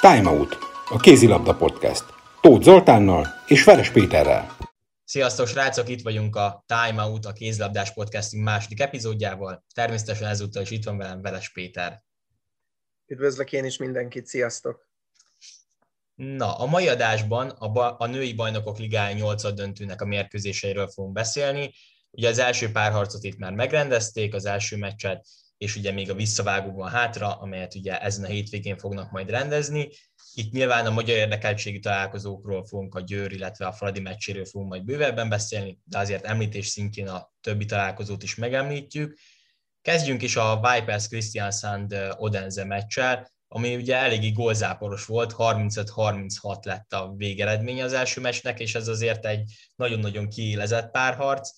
Time 0.00 0.30
Out, 0.30 0.56
a 0.88 0.98
kézilabda 0.98 1.54
podcast. 1.54 2.04
Tóth 2.40 2.64
Zoltánnal 2.64 3.26
és 3.46 3.64
Veres 3.64 3.90
Péterrel. 3.90 4.56
Sziasztok, 5.04 5.46
srácok! 5.46 5.88
Itt 5.88 6.02
vagyunk 6.02 6.36
a 6.36 6.64
Time 6.66 7.02
Out, 7.02 7.24
a 7.24 7.32
kézilabdás 7.32 7.92
podcasting 7.92 8.42
második 8.42 8.80
epizódjával. 8.80 9.64
Természetesen 9.74 10.28
ezúttal 10.28 10.62
is 10.62 10.70
itt 10.70 10.84
van 10.84 10.96
velem 10.96 11.22
Veres 11.22 11.52
Péter. 11.52 12.02
Üdvözlök 13.06 13.52
én 13.52 13.64
is 13.64 13.76
mindenkit, 13.76 14.26
sziasztok! 14.26 14.88
Na, 16.14 16.56
a 16.56 16.66
mai 16.66 16.88
adásban 16.88 17.48
a, 17.48 17.68
ba- 17.68 18.00
a 18.00 18.06
női 18.06 18.34
bajnokok 18.34 18.78
ligája 18.78 19.14
8 19.14 19.52
döntőnek 19.52 20.00
a 20.00 20.06
mérkőzéseiről 20.06 20.88
fogunk 20.88 21.14
beszélni. 21.14 21.72
Ugye 22.10 22.28
az 22.28 22.38
első 22.38 22.70
párharcot 22.70 23.24
itt 23.24 23.38
már 23.38 23.52
megrendezték, 23.52 24.34
az 24.34 24.44
első 24.44 24.76
meccset, 24.76 25.26
és 25.60 25.76
ugye 25.76 25.92
még 25.92 26.10
a 26.10 26.14
visszavágó 26.14 26.72
van 26.72 26.90
hátra, 26.90 27.34
amelyet 27.34 27.74
ugye 27.74 28.00
ezen 28.00 28.24
a 28.24 28.28
hétvégén 28.28 28.76
fognak 28.78 29.10
majd 29.10 29.30
rendezni. 29.30 29.88
Itt 30.34 30.52
nyilván 30.52 30.86
a 30.86 30.90
magyar 30.90 31.16
érdekeltségű 31.16 31.78
találkozókról 31.78 32.64
fogunk 32.64 32.94
a 32.94 33.00
Győr, 33.00 33.32
illetve 33.32 33.66
a 33.66 33.72
Fradi 33.72 34.00
meccséről 34.00 34.44
fogunk 34.44 34.70
majd 34.70 34.84
bővebben 34.84 35.28
beszélni, 35.28 35.78
de 35.84 35.98
azért 35.98 36.24
említés 36.24 36.66
szintjén 36.66 37.08
a 37.08 37.30
többi 37.40 37.64
találkozót 37.64 38.22
is 38.22 38.34
megemlítjük. 38.34 39.18
Kezdjünk 39.82 40.22
is 40.22 40.36
a 40.36 40.60
Vipers 40.60 41.08
Christian 41.08 41.50
Sand 41.50 41.96
Odense 42.16 42.64
meccsel, 42.64 43.30
ami 43.48 43.76
ugye 43.76 43.96
eléggé 43.96 44.30
gólzáporos 44.30 45.04
volt, 45.04 45.34
35-36 45.36 46.64
lett 46.64 46.92
a 46.92 47.12
végeredmény 47.16 47.82
az 47.82 47.92
első 47.92 48.20
meccsnek, 48.20 48.60
és 48.60 48.74
ez 48.74 48.88
azért 48.88 49.26
egy 49.26 49.52
nagyon-nagyon 49.76 50.28
kiélezett 50.28 50.90
párharc. 50.90 51.50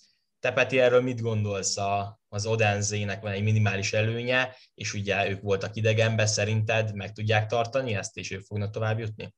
Te 0.43 0.53
Peti, 0.53 0.79
erről 0.79 1.01
mit 1.01 1.21
gondolsz? 1.21 1.77
A, 1.77 2.21
az 2.29 2.47
Odenzének 2.47 3.23
van 3.23 3.33
egy 3.33 3.43
minimális 3.43 3.93
előnye, 3.93 4.57
és 4.75 4.95
ugye 4.95 5.31
ők 5.31 5.41
voltak 5.41 5.77
idegenben, 5.77 6.27
szerinted 6.27 6.95
meg 6.95 7.13
tudják 7.13 7.47
tartani 7.47 7.95
ezt, 7.95 8.17
és 8.17 8.31
ők 8.31 8.41
fognak 8.41 8.71
tovább 8.71 8.99
jutni? 8.99 9.35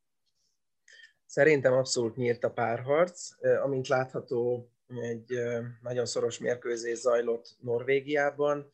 Szerintem 1.26 1.72
abszolút 1.72 2.16
nyílt 2.16 2.44
a 2.44 2.50
párharc. 2.50 3.28
Amint 3.62 3.88
látható, 3.88 4.70
egy 5.00 5.26
nagyon 5.82 6.06
szoros 6.06 6.38
mérkőzés 6.38 6.98
zajlott 6.98 7.56
Norvégiában. 7.60 8.70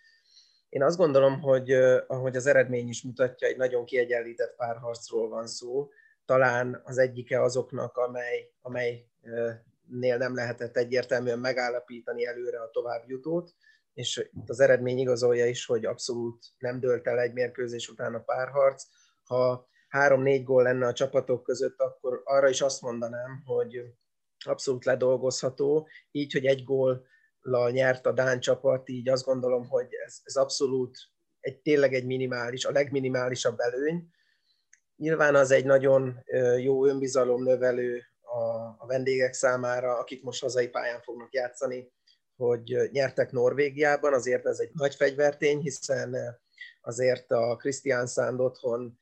Én 0.69 0.83
azt 0.83 0.97
gondolom, 0.97 1.41
hogy 1.41 1.72
ahogy 2.06 2.37
az 2.37 2.47
eredmény 2.47 2.89
is 2.89 3.03
mutatja, 3.03 3.48
egy 3.48 3.56
nagyon 3.56 3.84
kiegyenlített 3.84 4.55
párharcról 4.56 5.28
van 5.28 5.47
szó. 5.47 5.89
Talán 6.25 6.81
az 6.84 6.98
egyike 6.98 7.42
azoknak, 7.42 7.97
amely, 8.62 9.06
amelynél 9.91 10.16
nem 10.16 10.34
lehetett 10.34 10.77
egyértelműen 10.77 11.38
megállapítani 11.38 12.27
előre 12.27 12.60
a 12.60 12.70
továbbjutót, 12.70 13.55
és 13.94 14.28
itt 14.32 14.48
az 14.48 14.60
eredmény 14.60 14.98
igazolja 14.98 15.47
is, 15.47 15.66
hogy 15.66 15.84
abszolút 15.84 16.44
nem 16.58 16.80
dölt 16.80 17.06
el 17.06 17.19
egy 17.19 17.32
mérkőzés 17.32 17.88
után 17.88 18.14
a 18.14 18.22
párharc. 18.22 18.84
Ha 19.22 19.69
három-négy 19.88 20.44
gól 20.44 20.62
lenne 20.62 20.86
a 20.86 20.92
csapatok 20.92 21.42
között, 21.42 21.80
akkor 21.80 22.20
arra 22.24 22.48
is 22.48 22.60
azt 22.60 22.80
mondanám, 22.80 23.42
hogy 23.44 23.82
abszolút 24.44 24.84
ledolgozható, 24.84 25.88
így, 26.10 26.32
hogy 26.32 26.47
egy 26.47 26.64
gól 26.64 27.06
nyert 27.70 28.06
a 28.06 28.12
Dán 28.12 28.41
csapat, 28.41 28.88
így 28.88 29.08
azt 29.08 29.25
gondolom, 29.25 29.69
hogy 29.69 29.86
ez, 30.06 30.20
ez 30.22 30.36
abszolút 30.36 30.98
egy, 31.41 31.60
tényleg 31.60 31.94
egy 31.94 32.06
minimális, 32.06 32.64
a 32.64 32.70
legminimálisabb 32.70 33.58
előny. 33.58 34.08
Nyilván 34.97 35.34
az 35.34 35.50
egy 35.50 35.64
nagyon 35.64 36.25
jó 36.58 36.86
önbizalom 36.86 37.42
növelő 37.42 38.09
a, 38.31 38.75
a 38.78 38.86
vendégek 38.86 39.33
számára, 39.33 39.98
akik 39.98 40.23
most 40.23 40.41
hazai 40.41 40.69
pályán 40.69 41.00
fognak 41.00 41.33
játszani, 41.33 41.92
hogy 42.37 42.89
nyertek 42.91 43.33
Norvégiában, 43.33 44.14
azért 44.14 44.47
ez 44.47 44.59
egy 44.59 44.70
nagy 44.72 44.95
fegyvertény, 44.95 45.61
hiszen 45.61 46.41
azért 46.81 47.31
a 47.31 47.56
Christian 47.56 48.06
Sand 48.06 48.41
otthon 48.41 49.00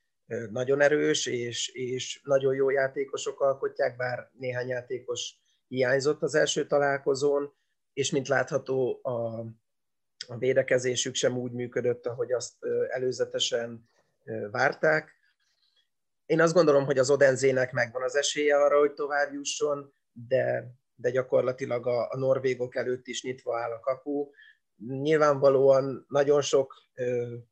nagyon 0.49 0.81
erős, 0.81 1.25
és, 1.25 1.67
és 1.67 2.21
nagyon 2.23 2.53
jó 2.55 2.69
játékosok 2.69 3.41
alkotják, 3.41 3.95
bár 3.95 4.29
néhány 4.33 4.67
játékos 4.67 5.35
hiányzott 5.67 6.21
az 6.21 6.35
első 6.35 6.67
találkozón, 6.67 7.53
és 7.93 8.11
mint 8.11 8.27
látható, 8.27 8.99
a, 9.03 9.39
a 10.27 10.37
védekezésük 10.37 11.15
sem 11.15 11.37
úgy 11.37 11.51
működött, 11.51 12.05
ahogy 12.05 12.31
azt 12.31 12.53
előzetesen 12.89 13.89
várták. 14.51 15.18
Én 16.29 16.41
azt 16.41 16.53
gondolom, 16.53 16.85
hogy 16.85 16.97
az 16.97 17.09
Odenzének 17.09 17.71
megvan 17.71 18.03
az 18.03 18.15
esélye 18.15 18.57
arra, 18.57 18.79
hogy 18.79 18.93
tovább 18.93 19.33
jusson, 19.33 19.93
de, 20.11 20.67
de 20.95 21.09
gyakorlatilag 21.09 21.87
a, 21.87 22.11
a 22.11 22.17
norvégok 22.17 22.75
előtt 22.75 23.07
is 23.07 23.23
nyitva 23.23 23.59
áll 23.59 23.71
a 23.71 23.79
kapu. 23.79 24.29
Nyilvánvalóan 24.75 26.05
nagyon 26.07 26.41
sok 26.41 26.73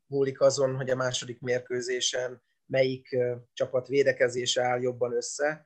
múlik 0.08 0.42
azon, 0.42 0.76
hogy 0.76 0.90
a 0.90 0.96
második 0.96 1.40
mérkőzésen 1.40 2.44
melyik 2.66 3.18
csapat 3.54 3.88
védekezése 3.88 4.64
áll 4.64 4.82
jobban 4.82 5.16
össze, 5.16 5.66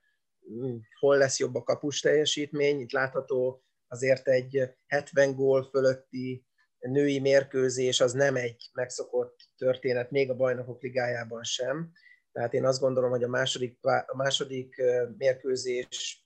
hol 0.99 1.17
lesz 1.17 1.39
jobb 1.39 1.55
a 1.55 1.63
kapus 1.63 1.99
teljesítmény. 1.99 2.79
Itt 2.79 2.91
látható 2.91 3.63
azért 3.87 4.27
egy 4.27 4.73
70 4.87 5.35
gól 5.35 5.69
fölötti 5.69 6.45
női 6.79 7.19
mérkőzés 7.19 7.99
az 8.01 8.13
nem 8.13 8.35
egy 8.35 8.69
megszokott 8.73 9.35
történet, 9.57 10.11
még 10.11 10.29
a 10.29 10.35
bajnokok 10.35 10.81
ligájában 10.81 11.43
sem. 11.43 11.91
Tehát 12.31 12.53
én 12.53 12.65
azt 12.65 12.79
gondolom, 12.79 13.09
hogy 13.09 13.23
a 13.23 13.27
második, 13.27 13.77
a 14.05 14.15
második 14.15 14.81
mérkőzés 15.17 16.25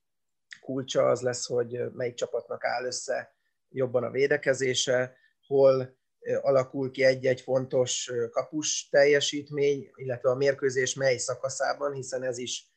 kulcsa 0.62 1.10
az 1.10 1.22
lesz, 1.22 1.46
hogy 1.46 1.92
melyik 1.94 2.14
csapatnak 2.14 2.64
áll 2.64 2.86
össze 2.86 3.36
jobban 3.70 4.04
a 4.04 4.12
védekezése, 4.12 5.18
hol 5.48 5.98
alakul 6.42 6.92
ki 6.92 7.04
egy-egy 7.04 7.42
fontos 7.42 8.12
kapus 8.32 8.90
teljesítmény, 8.90 9.92
illetve 9.96 10.30
a 10.30 10.36
mérkőzés 10.36 10.94
mely 10.94 11.18
szakaszában, 11.18 11.94
hiszen 11.94 12.24
ez 12.24 12.38
is 12.38 12.68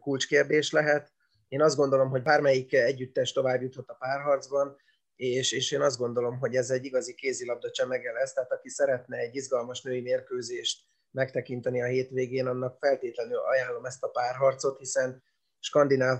kulcskérdés 0.00 0.72
lehet. 0.72 1.12
Én 1.48 1.62
azt 1.62 1.76
gondolom, 1.76 2.08
hogy 2.08 2.22
bármelyik 2.22 2.72
együttes 2.72 3.32
tovább 3.32 3.62
juthat 3.62 3.88
a 3.88 3.94
párharcban, 3.94 4.76
és, 5.16 5.52
és 5.52 5.72
én 5.72 5.80
azt 5.80 5.98
gondolom, 5.98 6.38
hogy 6.38 6.56
ez 6.56 6.70
egy 6.70 6.84
igazi 6.84 7.14
kézilabda 7.14 7.70
csemege 7.70 8.12
lesz, 8.12 8.32
tehát 8.32 8.52
aki 8.52 8.68
szeretne 8.68 9.16
egy 9.16 9.34
izgalmas 9.34 9.82
női 9.82 10.00
mérkőzést 10.00 10.84
megtekinteni 11.16 11.82
a 11.82 11.86
hétvégén, 11.86 12.46
annak 12.46 12.76
feltétlenül 12.80 13.38
ajánlom 13.38 13.84
ezt 13.84 14.02
a 14.02 14.08
párharcot, 14.08 14.78
hiszen 14.78 15.22
skandináv 15.58 16.18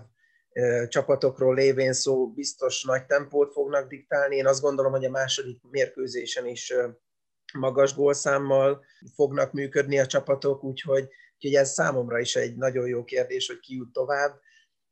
csapatokról 0.89 1.55
lévén 1.55 1.93
szó 1.93 2.33
biztos 2.33 2.85
nagy 2.85 3.07
tempót 3.07 3.53
fognak 3.53 3.89
diktálni. 3.89 4.37
Én 4.37 4.47
azt 4.47 4.61
gondolom, 4.61 4.93
hogy 4.93 5.05
a 5.05 5.11
második 5.11 5.61
mérkőzésen 5.71 6.47
is 6.47 6.75
magas 7.55 7.95
gólszámmal 7.95 8.85
fognak 9.15 9.53
működni 9.53 9.99
a 9.99 10.07
csapatok, 10.07 10.65
úgyhogy, 10.65 11.09
úgyhogy 11.35 11.55
ez 11.55 11.73
számomra 11.73 12.19
is 12.19 12.37
egy 12.37 12.57
nagyon 12.57 12.89
jó 12.89 13.05
kérdés, 13.05 13.47
hogy 13.47 13.61
ki 13.61 13.75
jut 13.75 13.93
tovább. 13.93 14.41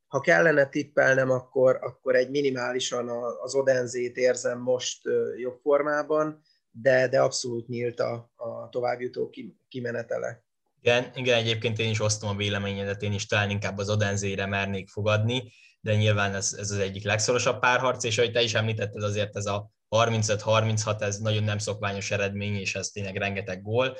Ha 0.06 0.20
kellene 0.20 0.68
tippelnem, 0.68 1.30
akkor, 1.30 1.78
akkor 1.80 2.14
egy 2.14 2.30
minimálisan 2.30 3.08
az 3.42 3.54
Odenzét 3.54 4.16
érzem 4.16 4.58
most 4.58 5.02
jobb 5.36 5.60
formában, 5.60 6.42
de, 6.80 7.08
de 7.08 7.20
abszolút 7.20 7.68
nyílt 7.68 8.00
a, 8.00 8.30
a 8.36 8.68
továbbjutó 8.68 9.34
kimenetele. 9.68 10.44
Igen, 10.80 11.10
igen, 11.14 11.38
egyébként 11.38 11.78
én 11.78 11.90
is 11.90 12.00
osztom 12.00 12.28
a 12.28 12.36
véleményedet, 12.36 13.02
én 13.02 13.12
is 13.12 13.26
talán 13.26 13.50
inkább 13.50 13.78
az 13.78 13.90
Odenzére 13.90 14.46
mernék 14.46 14.88
fogadni, 14.88 15.52
de 15.80 15.94
nyilván 15.94 16.34
ez, 16.34 16.56
ez 16.58 16.70
az 16.70 16.78
egyik 16.78 17.04
legszorosabb 17.04 17.60
párharc, 17.60 18.04
és 18.04 18.18
ahogy 18.18 18.32
te 18.32 18.42
is 18.42 18.54
említetted, 18.54 19.02
azért 19.02 19.36
ez 19.36 19.46
a 19.46 19.70
35-36, 19.90 21.00
ez 21.00 21.18
nagyon 21.18 21.42
nem 21.42 21.58
szokványos 21.58 22.10
eredmény, 22.10 22.54
és 22.54 22.74
ez 22.74 22.88
tényleg 22.88 23.16
rengeteg 23.16 23.62
gól. 23.62 23.96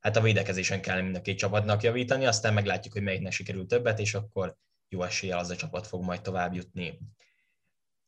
Hát 0.00 0.16
a 0.16 0.20
védekezésen 0.20 0.80
kell 0.80 1.00
mind 1.00 1.16
a 1.16 1.20
két 1.20 1.38
csapatnak 1.38 1.82
javítani, 1.82 2.26
aztán 2.26 2.54
meglátjuk, 2.54 2.92
hogy 2.92 3.02
melyiknek 3.02 3.32
sikerül 3.32 3.66
többet, 3.66 3.98
és 3.98 4.14
akkor 4.14 4.56
jó 4.88 5.02
eséllyel 5.02 5.38
az 5.38 5.50
a 5.50 5.56
csapat 5.56 5.86
fog 5.86 6.02
majd 6.02 6.20
tovább 6.20 6.54
jutni. 6.54 6.98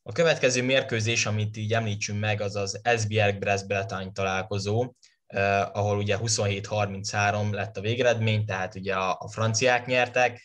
A 0.05 0.11
következő 0.11 0.63
mérkőzés, 0.63 1.25
amit 1.25 1.57
így 1.57 1.73
említsünk 1.73 2.19
meg, 2.19 2.41
az 2.41 2.55
az 2.55 2.81
SBR 2.97 3.37
Brest 3.39 3.67
Bretagne 3.67 4.11
találkozó, 4.11 4.93
eh, 5.27 5.77
ahol 5.77 5.97
ugye 5.97 6.17
27-33 6.21 7.51
lett 7.51 7.77
a 7.77 7.81
végeredmény, 7.81 8.45
tehát 8.45 8.75
ugye 8.75 8.95
a, 8.95 9.17
a 9.19 9.27
franciák 9.27 9.85
nyertek. 9.85 10.41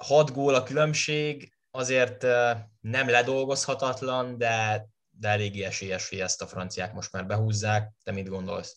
6 0.00 0.32
gól 0.32 0.54
a 0.54 0.62
különbség, 0.62 1.52
azért 1.70 2.24
eh, 2.24 2.58
nem 2.80 3.08
ledolgozhatatlan, 3.08 4.38
de, 4.38 4.86
de 5.10 5.28
eléggé 5.28 5.62
esélyes, 5.62 6.08
hogy 6.08 6.18
ezt 6.18 6.42
a 6.42 6.46
franciák 6.46 6.92
most 6.92 7.12
már 7.12 7.26
behúzzák. 7.26 7.92
Te 8.02 8.12
mit 8.12 8.28
gondolsz? 8.28 8.76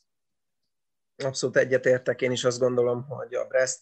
Abszolút 1.23 1.57
egyetértek, 1.57 2.21
én 2.21 2.31
is 2.31 2.43
azt 2.43 2.59
gondolom, 2.59 3.03
hogy 3.03 3.33
a 3.33 3.45
Brest 3.45 3.81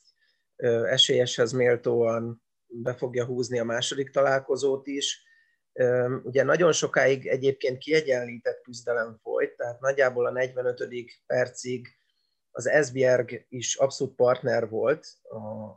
esélyeshez 0.86 1.52
méltóan 1.52 2.44
be 2.68 2.94
fogja 2.94 3.26
húzni 3.26 3.60
a 3.60 3.64
második 3.64 4.10
találkozót 4.10 4.88
is. 4.88 5.27
Ugye 6.24 6.44
nagyon 6.44 6.72
sokáig 6.72 7.28
egyébként 7.28 7.78
kiegyenlített 7.78 8.62
küzdelem 8.62 9.20
folyt, 9.24 9.56
tehát 9.56 9.80
nagyjából 9.80 10.26
a 10.26 10.32
45. 10.32 10.88
percig 11.26 11.88
az 12.52 12.68
Esbjerg 12.68 13.46
is 13.50 13.76
abszolút 13.76 14.16
partner 14.16 14.70
volt 14.70 15.08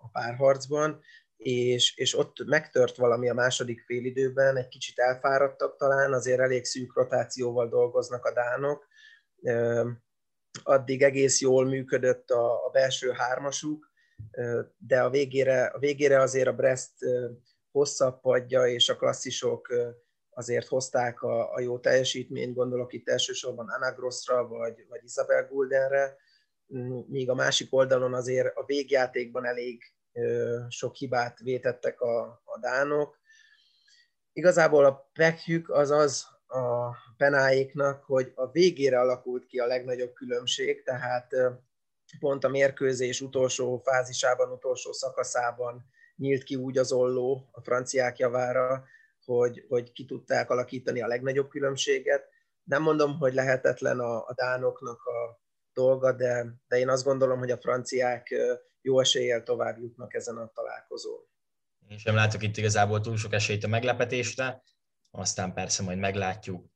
a 0.00 0.08
párharcban, 0.08 1.00
és, 1.36 1.96
és 1.96 2.18
ott 2.18 2.44
megtört 2.44 2.96
valami 2.96 3.28
a 3.28 3.34
második 3.34 3.80
félidőben, 3.80 4.56
egy 4.56 4.68
kicsit 4.68 4.98
elfáradtak 4.98 5.76
talán, 5.76 6.12
azért 6.12 6.40
elég 6.40 6.64
szűk 6.64 6.94
rotációval 6.94 7.68
dolgoznak 7.68 8.24
a 8.24 8.32
dánok. 8.32 8.86
Addig 10.62 11.02
egész 11.02 11.40
jól 11.40 11.66
működött 11.66 12.30
a, 12.30 12.66
a 12.66 12.70
belső 12.70 13.10
hármasuk, 13.10 13.92
de 14.78 15.02
a 15.02 15.10
végére, 15.10 15.64
a 15.64 15.78
végére 15.78 16.20
azért 16.20 16.48
a 16.48 16.54
Brest 16.54 16.92
hosszabb 17.72 18.20
padja 18.20 18.66
és 18.66 18.88
a 18.88 18.96
klasszisok 18.96 19.68
azért 20.30 20.66
hozták 20.66 21.22
a, 21.22 21.54
a 21.54 21.60
jó 21.60 21.78
teljesítményt, 21.78 22.54
gondolok 22.54 22.92
itt 22.92 23.08
elsősorban 23.08 23.68
Anagrossra 23.68 24.48
vagy, 24.48 24.86
vagy 24.88 25.04
Isabel 25.04 25.46
Guldenre, 25.46 26.16
míg 27.06 27.30
a 27.30 27.34
másik 27.34 27.74
oldalon 27.74 28.14
azért 28.14 28.56
a 28.56 28.64
végjátékban 28.64 29.44
elég 29.44 29.82
sok 30.68 30.94
hibát 30.94 31.38
vétettek 31.38 32.00
a, 32.00 32.20
a 32.44 32.58
dánok. 32.60 33.18
Igazából 34.32 34.84
a 34.84 35.10
pekhjük 35.12 35.70
az 35.70 35.90
az 35.90 36.26
a 36.46 36.96
penáiknak, 37.16 38.04
hogy 38.04 38.32
a 38.34 38.50
végére 38.50 39.00
alakult 39.00 39.46
ki 39.46 39.58
a 39.58 39.66
legnagyobb 39.66 40.12
különbség, 40.12 40.82
tehát 40.82 41.34
pont 42.18 42.44
a 42.44 42.48
mérkőzés 42.48 43.20
utolsó 43.20 43.80
fázisában, 43.84 44.50
utolsó 44.50 44.92
szakaszában 44.92 45.84
nyílt 46.20 46.42
ki 46.42 46.54
úgy 46.54 46.78
az 46.78 46.92
olló 46.92 47.48
a 47.52 47.60
franciák 47.60 48.18
javára, 48.18 48.84
hogy, 49.24 49.64
hogy 49.68 49.92
ki 49.92 50.04
tudták 50.04 50.50
alakítani 50.50 51.02
a 51.02 51.06
legnagyobb 51.06 51.48
különbséget. 51.48 52.28
Nem 52.62 52.82
mondom, 52.82 53.18
hogy 53.18 53.34
lehetetlen 53.34 54.00
a, 54.00 54.16
a 54.16 54.32
dánoknak 54.34 55.04
a 55.04 55.40
dolga, 55.72 56.12
de, 56.12 56.46
de 56.68 56.78
én 56.78 56.88
azt 56.88 57.04
gondolom, 57.04 57.38
hogy 57.38 57.50
a 57.50 57.58
franciák 57.58 58.34
jó 58.80 59.00
eséllyel 59.00 59.42
tovább 59.42 59.78
jutnak 59.78 60.14
ezen 60.14 60.36
a 60.36 60.50
találkozón. 60.54 61.28
Én 61.88 61.98
sem 61.98 62.14
látok 62.14 62.42
itt 62.42 62.56
igazából 62.56 63.00
túl 63.00 63.16
sok 63.16 63.32
esélyt 63.32 63.64
a 63.64 63.68
meglepetésre, 63.68 64.62
aztán 65.10 65.54
persze 65.54 65.82
majd 65.82 65.98
meglátjuk. 65.98 66.66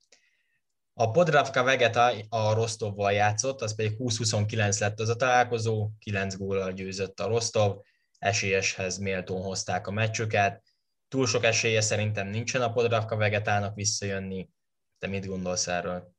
A 0.94 1.10
Podravka 1.10 1.62
Vegeta 1.62 2.12
a 2.28 2.54
Rostovval 2.54 3.12
játszott, 3.12 3.60
az 3.60 3.74
pedig 3.74 3.96
20-29 3.98 4.80
lett 4.80 5.00
az 5.00 5.08
a 5.08 5.16
találkozó, 5.16 5.90
9 5.98 6.36
góllal 6.36 6.72
győzött 6.72 7.20
a 7.20 7.28
Rostov, 7.28 7.76
esélyeshez 8.24 8.98
méltón 8.98 9.42
hozták 9.42 9.86
a 9.86 9.90
meccsüket. 9.90 10.62
Túl 11.08 11.26
sok 11.26 11.44
esélye 11.44 11.80
szerintem 11.80 12.28
nincsen 12.28 12.62
a 12.62 12.72
Podravka 12.72 13.16
Vegetának 13.16 13.74
visszajönni. 13.74 14.50
Te 14.98 15.06
mit 15.06 15.26
gondolsz 15.26 15.66
erről? 15.66 16.12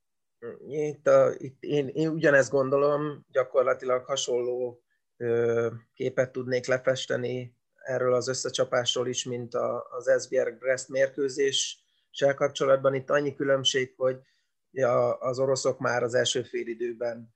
Itt, 0.67 1.07
a, 1.07 1.33
itt 1.37 1.63
én, 1.63 1.87
én 1.87 2.07
ugyanezt 2.07 2.49
gondolom, 2.49 3.25
gyakorlatilag 3.31 4.05
hasonló 4.05 4.81
ö, 5.17 5.67
képet 5.93 6.31
tudnék 6.31 6.65
lefesteni 6.65 7.55
erről 7.73 8.13
az 8.13 8.27
összecsapásról 8.27 9.07
is, 9.07 9.23
mint 9.23 9.53
a, 9.53 9.87
az 9.89 10.07
Esbjerg 10.07 10.57
Brest 10.57 10.89
mérkőzéssel 10.89 12.33
kapcsolatban. 12.35 12.93
Itt 12.93 13.09
annyi 13.09 13.35
különbség, 13.35 13.93
hogy 13.97 14.17
ja, 14.71 15.13
az 15.13 15.39
oroszok 15.39 15.79
már 15.79 16.03
az 16.03 16.13
első 16.13 16.43
félidőben 16.43 17.33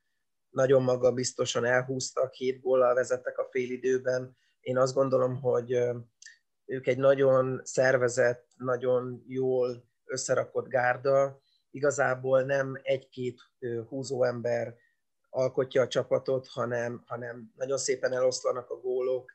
nagyon 0.50 0.84
magabiztosan 0.84 1.66
elhúztak, 1.66 2.34
hét 2.34 2.62
góllal 2.62 2.94
vezettek 2.94 3.38
a 3.38 3.48
félidőben. 3.52 4.38
Én 4.70 4.78
azt 4.78 4.94
gondolom, 4.94 5.42
hogy 5.42 5.72
ők 6.66 6.88
egy 6.88 6.98
nagyon 6.98 7.62
szervezett, 7.64 8.48
nagyon 8.58 9.24
jól 9.28 9.90
összerakott 10.06 10.68
gárda, 10.68 11.42
igazából 11.72 12.42
nem 12.42 12.80
egy-két 12.82 13.42
húzóember 13.88 14.76
alkotja 15.30 15.82
a 15.82 15.88
csapatot, 15.88 16.48
hanem, 16.48 17.04
hanem 17.06 17.52
nagyon 17.56 17.78
szépen 17.78 18.14
eloszlanak 18.14 18.70
a 18.70 18.80
gólok, 18.80 19.32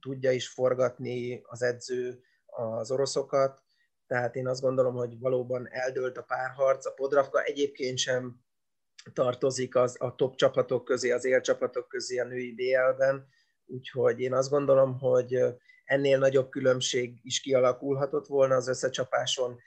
tudja 0.00 0.30
is 0.30 0.48
forgatni 0.48 1.40
az 1.42 1.62
edző 1.62 2.20
az 2.46 2.90
oroszokat, 2.90 3.62
tehát 4.06 4.36
én 4.36 4.48
azt 4.48 4.60
gondolom, 4.60 4.94
hogy 4.94 5.18
valóban 5.18 5.68
eldőlt 5.70 6.16
a 6.16 6.22
párharc. 6.22 6.86
A 6.86 6.92
Podravka 6.92 7.42
egyébként 7.42 7.98
sem 7.98 8.40
tartozik 9.12 9.76
az, 9.76 9.96
a 9.98 10.14
top 10.14 10.36
csapatok 10.36 10.84
közé, 10.84 11.10
az 11.10 11.24
élcsapatok 11.24 11.88
közé 11.88 12.18
a 12.18 12.24
női 12.24 12.54
BL-ben, 12.54 13.28
úgyhogy 13.70 14.20
én 14.20 14.32
azt 14.32 14.50
gondolom, 14.50 14.98
hogy 14.98 15.38
ennél 15.84 16.18
nagyobb 16.18 16.48
különbség 16.48 17.18
is 17.22 17.40
kialakulhatott 17.40 18.26
volna 18.26 18.54
az 18.54 18.68
összecsapáson. 18.68 19.58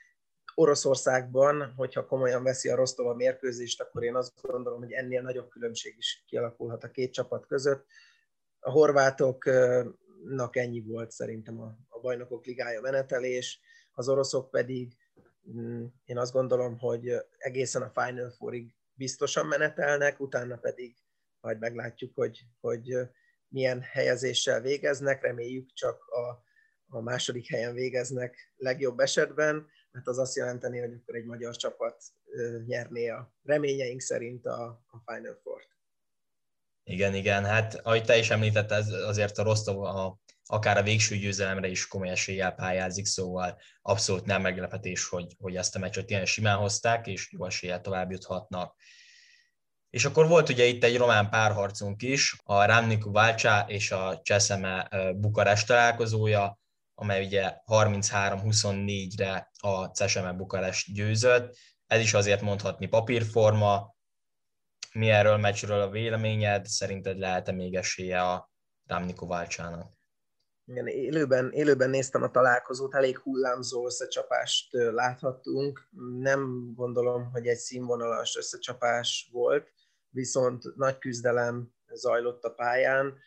Oroszországban, 0.54 1.72
hogyha 1.76 2.06
komolyan 2.06 2.42
veszi 2.42 2.68
a 2.68 2.76
Rostov 2.76 3.06
a 3.06 3.14
mérkőzést, 3.14 3.80
akkor 3.80 4.04
én 4.04 4.14
azt 4.14 4.32
gondolom, 4.42 4.78
hogy 4.78 4.92
ennél 4.92 5.22
nagyobb 5.22 5.48
különbség 5.48 5.94
is 5.96 6.24
kialakulhat 6.26 6.84
a 6.84 6.90
két 6.90 7.12
csapat 7.12 7.46
között. 7.46 7.86
A 8.60 8.70
horvátoknak 8.70 10.56
ennyi 10.56 10.80
volt 10.80 11.10
szerintem 11.10 11.60
a, 11.60 11.76
a 11.88 12.00
bajnokok 12.00 12.46
ligája 12.46 12.80
menetelés 12.80 13.60
az 13.94 14.08
oroszok 14.08 14.50
pedig 14.50 14.96
mm, 15.52 15.84
én 16.04 16.18
azt 16.18 16.32
gondolom, 16.32 16.78
hogy 16.78 17.12
egészen 17.38 17.82
a 17.82 17.92
Final 18.04 18.30
Fourig 18.30 18.74
biztosan 18.94 19.46
menetelnek, 19.46 20.20
utána 20.20 20.56
pedig 20.56 20.96
majd 21.40 21.58
meglátjuk, 21.58 22.14
hogy, 22.14 22.44
hogy 22.60 22.96
milyen 23.54 23.80
helyezéssel 23.80 24.60
végeznek, 24.60 25.22
reméljük 25.22 25.72
csak 25.72 26.04
a, 26.04 26.42
a 26.96 27.00
második 27.00 27.48
helyen 27.50 27.74
végeznek 27.74 28.52
legjobb 28.56 28.98
esetben, 28.98 29.66
mert 29.90 30.06
az 30.06 30.18
azt 30.18 30.36
jelenteni, 30.36 30.78
hogy 30.78 30.92
akkor 30.92 31.14
egy 31.14 31.24
magyar 31.24 31.56
csapat 31.56 32.02
nyerné 32.66 33.08
a 33.08 33.34
reményeink 33.42 34.00
szerint 34.00 34.46
a, 34.46 34.64
a 34.86 35.12
Final 35.12 35.40
Four-t. 35.42 35.68
Igen, 36.84 37.14
igen, 37.14 37.44
hát 37.44 37.74
ahogy 37.74 38.04
te 38.04 38.16
is 38.16 38.30
említetted, 38.30 38.92
azért 38.92 39.38
a 39.38 39.42
Rostov 39.42 39.82
a 39.82 40.22
akár 40.46 40.76
a 40.76 40.82
végső 40.82 41.16
győzelemre 41.16 41.68
is 41.68 41.88
komoly 41.88 42.10
eséllyel 42.10 42.54
pályázik, 42.54 43.06
szóval 43.06 43.60
abszolút 43.82 44.24
nem 44.24 44.42
meglepetés, 44.42 45.08
hogy, 45.08 45.36
hogy 45.38 45.56
ezt 45.56 45.76
a 45.76 45.78
meccset 45.78 46.10
ilyen 46.10 46.26
simán 46.26 46.56
hozták, 46.56 47.06
és 47.06 47.32
jó 47.32 47.46
eséllyel 47.46 47.80
tovább 47.80 48.10
juthatnak. 48.10 48.76
És 49.94 50.04
akkor 50.04 50.28
volt 50.28 50.48
ugye 50.48 50.64
itt 50.64 50.84
egy 50.84 50.96
román 50.96 51.30
párharcunk 51.30 52.02
is, 52.02 52.36
a 52.44 52.64
Ramniku 52.64 53.12
Válcsá 53.12 53.64
és 53.68 53.90
a 53.90 54.20
Cseszeme 54.22 54.88
Bukarest 55.16 55.66
találkozója, 55.66 56.58
amely 56.94 57.24
ugye 57.24 57.52
33-24-re 57.66 59.50
a 59.60 59.90
Cseszeme 59.90 60.32
Bukarest 60.32 60.94
győzött. 60.94 61.56
Ez 61.86 62.00
is 62.00 62.14
azért 62.14 62.40
mondhatni 62.40 62.86
papírforma. 62.86 63.94
Mi 64.92 65.10
erről 65.10 65.36
meccsről 65.36 65.80
a 65.80 65.90
véleményed? 65.90 66.66
Szerinted 66.66 67.18
lehet-e 67.18 67.52
még 67.52 67.74
esélye 67.74 68.22
a 68.22 68.50
Ramniku 68.86 69.26
Válcsának? 69.26 69.92
Igen, 70.66 70.86
élőben, 70.86 71.50
élőben 71.52 71.90
néztem 71.90 72.22
a 72.22 72.30
találkozót, 72.30 72.94
elég 72.94 73.18
hullámzó 73.18 73.86
összecsapást 73.86 74.72
láthattunk. 74.72 75.88
Nem 76.20 76.72
gondolom, 76.74 77.30
hogy 77.30 77.46
egy 77.46 77.58
színvonalas 77.58 78.36
összecsapás 78.36 79.28
volt, 79.32 79.72
viszont 80.14 80.76
nagy 80.76 80.98
küzdelem 80.98 81.72
zajlott 81.92 82.44
a 82.44 82.54
pályán. 82.54 83.18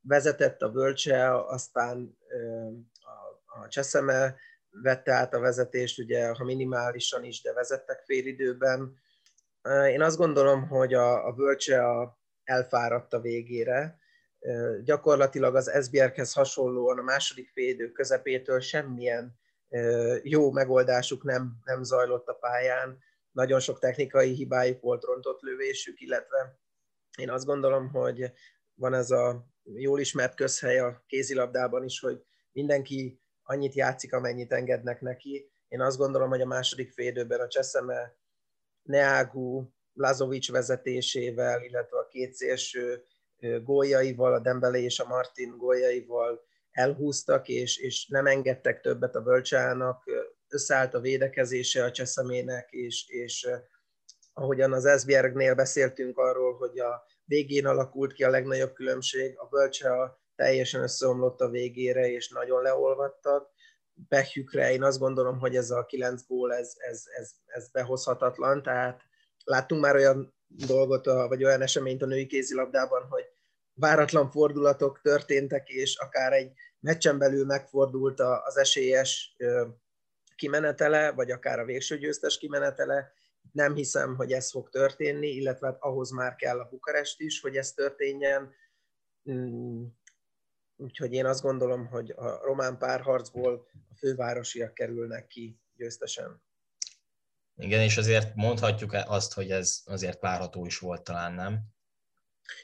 Vezetett 0.00 0.62
a 0.62 0.70
Bölcse, 0.70 1.34
aztán 1.34 2.18
a, 3.00 3.58
a 3.60 3.68
Cseszeme 3.68 4.36
vette 4.70 5.12
át 5.12 5.34
a 5.34 5.40
vezetést, 5.40 5.98
ugye, 5.98 6.28
ha 6.28 6.44
minimálisan 6.44 7.24
is, 7.24 7.42
de 7.42 7.52
vezettek 7.52 8.02
fél 8.04 8.26
időben. 8.26 8.98
Én 9.88 10.02
azt 10.02 10.16
gondolom, 10.16 10.68
hogy 10.68 10.94
a, 10.94 11.26
a 11.26 11.32
Bölcse 11.32 11.86
a, 11.86 12.18
elfáradt 12.44 13.12
a 13.12 13.20
végére, 13.20 13.98
gyakorlatilag 14.84 15.56
az 15.56 15.84
SBR-hez 15.84 16.32
hasonlóan 16.32 16.98
a 16.98 17.02
második 17.02 17.50
félidő 17.50 17.92
közepétől 17.92 18.60
semmilyen 18.60 19.38
jó 20.22 20.52
megoldásuk 20.52 21.24
nem, 21.24 21.56
nem 21.64 21.82
zajlott 21.82 22.26
a 22.26 22.34
pályán, 22.34 22.98
nagyon 23.36 23.60
sok 23.60 23.78
technikai 23.78 24.32
hibájuk 24.32 24.80
volt, 24.80 25.04
rontott 25.04 25.40
lövésük, 25.40 26.00
illetve 26.00 26.58
én 27.18 27.30
azt 27.30 27.44
gondolom, 27.44 27.88
hogy 27.88 28.32
van 28.74 28.94
ez 28.94 29.10
a 29.10 29.46
jól 29.62 30.00
ismert 30.00 30.34
közhely 30.34 30.78
a 30.78 31.04
kézilabdában 31.06 31.84
is, 31.84 32.00
hogy 32.00 32.22
mindenki 32.52 33.20
annyit 33.42 33.74
játszik, 33.74 34.12
amennyit 34.12 34.52
engednek 34.52 35.00
neki. 35.00 35.50
Én 35.68 35.80
azt 35.80 35.98
gondolom, 35.98 36.28
hogy 36.28 36.40
a 36.40 36.46
második 36.46 36.92
félidőben 36.92 37.40
a 37.40 37.48
Cseszeme 37.48 38.16
Neágu, 38.82 39.68
Lazovics 39.92 40.50
vezetésével, 40.50 41.62
illetve 41.62 41.98
a 41.98 42.08
két 42.08 42.34
szélső 42.34 43.04
góljaival, 43.62 44.34
a 44.34 44.40
Dembele 44.40 44.78
és 44.78 45.00
a 45.00 45.06
Martin 45.06 45.56
góljaival 45.56 46.40
elhúztak, 46.70 47.48
és, 47.48 47.76
és 47.76 48.08
nem 48.08 48.26
engedtek 48.26 48.80
többet 48.80 49.14
a 49.14 49.22
Bölcsának, 49.22 50.04
összeállt 50.56 50.94
a 50.94 51.00
védekezése 51.00 51.84
a 51.84 51.90
Cseszemének, 51.90 52.70
és, 52.70 53.04
és 53.08 53.48
ahogyan 54.32 54.72
az 54.72 54.84
Esbjergnél 54.84 55.54
beszéltünk 55.54 56.18
arról, 56.18 56.56
hogy 56.56 56.78
a 56.78 57.04
végén 57.24 57.66
alakult 57.66 58.12
ki 58.12 58.24
a 58.24 58.30
legnagyobb 58.30 58.72
különbség, 58.72 59.38
a 59.38 59.46
Bölcsa 59.46 60.20
teljesen 60.34 60.82
összeomlott 60.82 61.40
a 61.40 61.48
végére, 61.48 62.10
és 62.10 62.28
nagyon 62.28 62.62
leolvadtak. 62.62 63.50
Pehjükre 64.08 64.72
én 64.72 64.82
azt 64.82 64.98
gondolom, 64.98 65.38
hogy 65.38 65.56
ez 65.56 65.70
a 65.70 65.84
kilenc 65.84 66.26
gól, 66.26 66.54
ez, 66.54 66.72
ez, 66.76 67.02
ez, 67.18 67.30
ez 67.46 67.70
behozhatatlan, 67.70 68.62
tehát 68.62 69.00
láttunk 69.44 69.80
már 69.80 69.94
olyan 69.94 70.34
dolgot, 70.46 71.04
vagy 71.04 71.44
olyan 71.44 71.62
eseményt 71.62 72.02
a 72.02 72.06
női 72.06 72.26
kézilabdában, 72.26 73.06
hogy 73.08 73.24
váratlan 73.74 74.30
fordulatok 74.30 75.00
történtek, 75.02 75.68
és 75.68 75.96
akár 75.96 76.32
egy 76.32 76.52
meccsen 76.80 77.18
belül 77.18 77.44
megfordult 77.44 78.20
az 78.20 78.56
esélyes 78.56 79.36
kimenetele, 80.36 81.12
vagy 81.12 81.30
akár 81.30 81.58
a 81.58 81.64
végső 81.64 81.98
győztes 81.98 82.38
kimenetele. 82.38 83.12
Nem 83.52 83.74
hiszem, 83.74 84.14
hogy 84.16 84.32
ez 84.32 84.50
fog 84.50 84.68
történni, 84.68 85.28
illetve 85.28 85.66
hát 85.66 85.76
ahhoz 85.80 86.10
már 86.10 86.34
kell 86.34 86.60
a 86.60 86.68
Bukarest 86.68 87.20
is, 87.20 87.40
hogy 87.40 87.56
ez 87.56 87.72
történjen. 87.72 88.52
Mm, 89.30 89.84
úgyhogy 90.76 91.12
én 91.12 91.26
azt 91.26 91.42
gondolom, 91.42 91.86
hogy 91.86 92.10
a 92.10 92.44
román 92.44 92.78
párharcból 92.78 93.66
a 93.88 93.94
fővárosiak 93.96 94.74
kerülnek 94.74 95.26
ki 95.26 95.60
győztesen. 95.76 96.42
Igen, 97.56 97.80
és 97.80 97.96
azért 97.96 98.34
mondhatjuk 98.34 98.92
azt, 98.92 99.32
hogy 99.32 99.50
ez 99.50 99.82
azért 99.84 100.20
várható 100.20 100.66
is 100.66 100.78
volt 100.78 101.04
talán, 101.04 101.32
nem? 101.32 101.75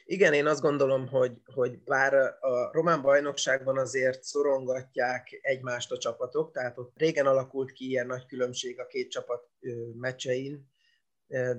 Igen, 0.05 0.33
én 0.33 0.45
azt 0.45 0.61
gondolom, 0.61 1.07
hogy, 1.07 1.41
hogy 1.53 1.79
bár 1.79 2.13
a 2.39 2.71
román 2.71 3.01
bajnokságban 3.01 3.77
azért 3.77 4.23
szorongatják 4.23 5.39
egymást 5.41 5.91
a 5.91 5.97
csapatok, 5.97 6.51
tehát 6.51 6.77
ott 6.77 6.97
régen 6.97 7.25
alakult 7.25 7.71
ki 7.71 7.87
ilyen 7.87 8.07
nagy 8.07 8.25
különbség 8.25 8.79
a 8.79 8.87
két 8.87 9.09
csapat 9.09 9.49
meccsein, 9.93 10.71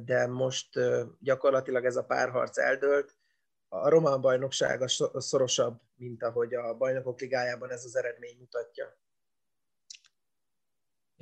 de 0.05 0.27
most 0.27 0.69
gyakorlatilag 1.21 1.85
ez 1.85 1.97
a 1.97 2.05
párharc 2.05 2.59
eldőlt. 2.59 3.17
A 3.69 3.89
román 3.89 4.21
bajnokság 4.21 4.83
a 4.83 5.21
szorosabb, 5.21 5.81
mint 5.97 6.23
ahogy 6.23 6.55
a 6.55 6.75
bajnokok 6.75 7.21
ligájában 7.21 7.71
ez 7.71 7.85
az 7.85 7.97
eredmény 7.97 8.37
mutatja. 8.39 8.97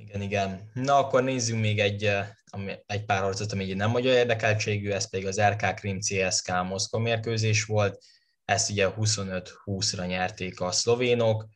Igen, 0.02 0.20
igen. 0.20 0.70
Na 0.74 0.96
akkor 0.96 1.22
nézzünk 1.22 1.60
még 1.60 1.80
egy, 1.80 2.10
egy 2.86 3.04
pár 3.04 3.22
harcot, 3.22 3.52
ami 3.52 3.72
nem 3.72 3.90
magyar 3.90 4.14
érdekeltségű, 4.14 4.90
ez 4.90 5.10
pedig 5.10 5.26
az 5.26 5.40
RK 5.40 5.74
Krim 5.74 6.00
CSK 6.00 6.62
Moszkva 6.68 6.98
mérkőzés 6.98 7.64
volt. 7.64 8.04
Ezt 8.44 8.70
ugye 8.70 8.88
25-20-ra 8.96 10.06
nyerték 10.06 10.60
a 10.60 10.70
szlovénok. 10.70 11.46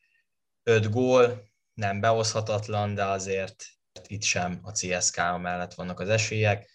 5 0.62 0.90
gól, 0.90 1.50
nem 1.74 2.00
behozhatatlan, 2.00 2.94
de 2.94 3.04
azért 3.04 3.64
itt 4.06 4.22
sem 4.22 4.60
a 4.62 4.72
CSK 4.72 5.16
mellett 5.16 5.74
vannak 5.74 6.00
az 6.00 6.08
esélyek. 6.08 6.70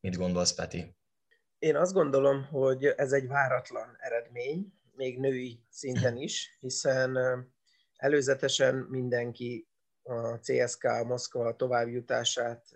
Mit 0.00 0.16
gondolsz, 0.16 0.52
Peti? 0.52 0.96
Én 1.58 1.76
azt 1.76 1.92
gondolom, 1.92 2.44
hogy 2.44 2.84
ez 2.84 3.12
egy 3.12 3.26
váratlan 3.26 3.96
eredmény, 3.98 4.72
még 4.96 5.18
női 5.18 5.60
szinten 5.70 6.16
is, 6.16 6.56
hiszen 6.60 7.18
előzetesen 7.96 8.74
mindenki 8.74 9.68
a 10.04 10.38
CSK 10.38 10.82
Moszkva 11.06 11.56
továbbjutását 11.56 12.66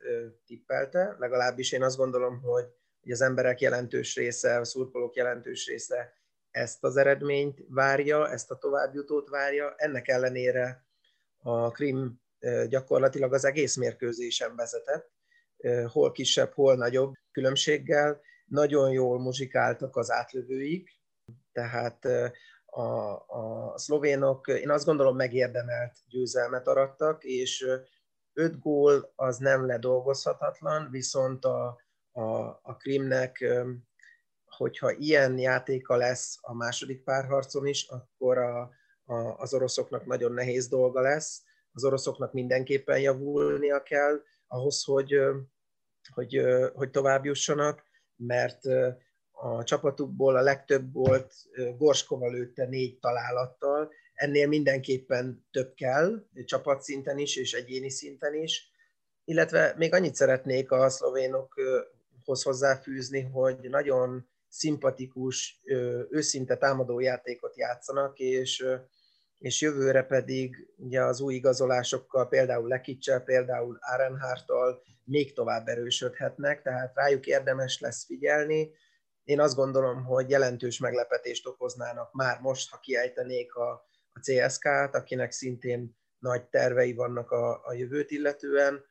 tippelte, 0.46 1.16
legalábbis 1.18 1.72
én 1.72 1.82
azt 1.82 1.96
gondolom, 1.96 2.40
hogy 2.40 2.64
az 3.10 3.20
emberek 3.20 3.60
jelentős 3.60 4.16
része, 4.16 4.58
a 4.58 4.64
szurkolók 4.64 5.14
jelentős 5.14 5.66
része 5.66 6.12
ezt 6.50 6.84
az 6.84 6.96
eredményt 6.96 7.64
várja, 7.68 8.28
ezt 8.30 8.50
a 8.50 8.58
továbbjutót 8.58 9.28
várja. 9.28 9.74
Ennek 9.76 10.08
ellenére 10.08 10.86
a 11.38 11.70
Krim 11.70 12.20
gyakorlatilag 12.68 13.32
az 13.32 13.44
egész 13.44 13.76
mérkőzésen 13.76 14.56
vezetett, 14.56 15.10
hol 15.86 16.12
kisebb, 16.12 16.52
hol 16.52 16.76
nagyobb 16.76 17.14
különbséggel. 17.32 18.20
Nagyon 18.46 18.90
jól 18.90 19.20
muzsikáltak 19.20 19.96
az 19.96 20.10
átlövőik, 20.10 21.00
tehát 21.52 22.08
a, 22.70 23.12
a 23.26 23.72
szlovénok, 23.78 24.48
én 24.48 24.70
azt 24.70 24.84
gondolom 24.84 25.16
megérdemelt 25.16 25.96
győzelmet 26.08 26.66
arattak, 26.66 27.24
és 27.24 27.66
öt 28.32 28.58
gól 28.58 29.12
az 29.14 29.36
nem 29.36 29.66
ledolgozhatatlan, 29.66 30.90
viszont 30.90 31.44
a, 31.44 31.80
a, 32.12 32.22
a 32.62 32.76
Krimnek, 32.78 33.44
hogyha 34.44 34.90
ilyen 34.90 35.38
játéka 35.38 35.96
lesz 35.96 36.38
a 36.40 36.54
második 36.54 37.02
párharcon 37.02 37.66
is, 37.66 37.88
akkor 37.88 38.38
a, 38.38 38.70
a, 39.04 39.14
az 39.14 39.54
oroszoknak 39.54 40.06
nagyon 40.06 40.32
nehéz 40.32 40.68
dolga 40.68 41.00
lesz. 41.00 41.42
Az 41.72 41.84
oroszoknak 41.84 42.32
mindenképpen 42.32 43.00
javulnia 43.00 43.82
kell 43.82 44.22
ahhoz, 44.46 44.84
hogy, 44.84 45.18
hogy, 46.14 46.40
hogy 46.74 46.90
tovább 46.90 47.24
jussanak, 47.24 47.82
mert 48.16 48.60
a 49.40 49.64
csapatukból 49.64 50.36
a 50.36 50.42
legtöbb 50.42 50.92
volt 50.92 51.34
Gorskova 51.76 52.30
lőtte 52.30 52.66
négy 52.66 52.98
találattal, 52.98 53.90
ennél 54.14 54.46
mindenképpen 54.46 55.46
több 55.50 55.74
kell, 55.74 56.24
csapatszinten 56.44 57.18
is 57.18 57.36
és 57.36 57.52
egyéni 57.52 57.90
szinten 57.90 58.34
is, 58.34 58.70
illetve 59.24 59.74
még 59.76 59.94
annyit 59.94 60.14
szeretnék 60.14 60.70
a 60.70 60.88
szlovénokhoz 60.88 62.42
hozzáfűzni, 62.42 63.20
hogy 63.20 63.56
nagyon 63.60 64.28
szimpatikus, 64.48 65.60
őszinte 66.10 66.56
támadó 66.56 67.00
játékot 67.00 67.56
játszanak, 67.56 68.18
és, 68.18 68.64
és 69.38 69.60
jövőre 69.60 70.02
pedig 70.02 70.72
ugye 70.76 71.02
az 71.02 71.20
új 71.20 71.34
igazolásokkal, 71.34 72.28
például 72.28 72.68
Lekicsel, 72.68 73.20
például 73.20 73.78
Arenhártal 73.80 74.82
még 75.04 75.34
tovább 75.34 75.68
erősödhetnek, 75.68 76.62
tehát 76.62 76.94
rájuk 76.94 77.26
érdemes 77.26 77.80
lesz 77.80 78.04
figyelni, 78.04 78.70
én 79.28 79.40
azt 79.40 79.54
gondolom, 79.54 80.04
hogy 80.04 80.30
jelentős 80.30 80.78
meglepetést 80.78 81.46
okoznának 81.46 82.12
már 82.12 82.40
most, 82.40 82.70
ha 82.70 82.78
kiejtenék 82.78 83.54
a, 83.54 83.70
a 84.12 84.20
CSK-t, 84.20 84.94
akinek 84.94 85.30
szintén 85.30 85.96
nagy 86.18 86.44
tervei 86.44 86.94
vannak 86.94 87.30
a, 87.30 87.66
a 87.66 87.72
jövőt 87.72 88.10
illetően. 88.10 88.84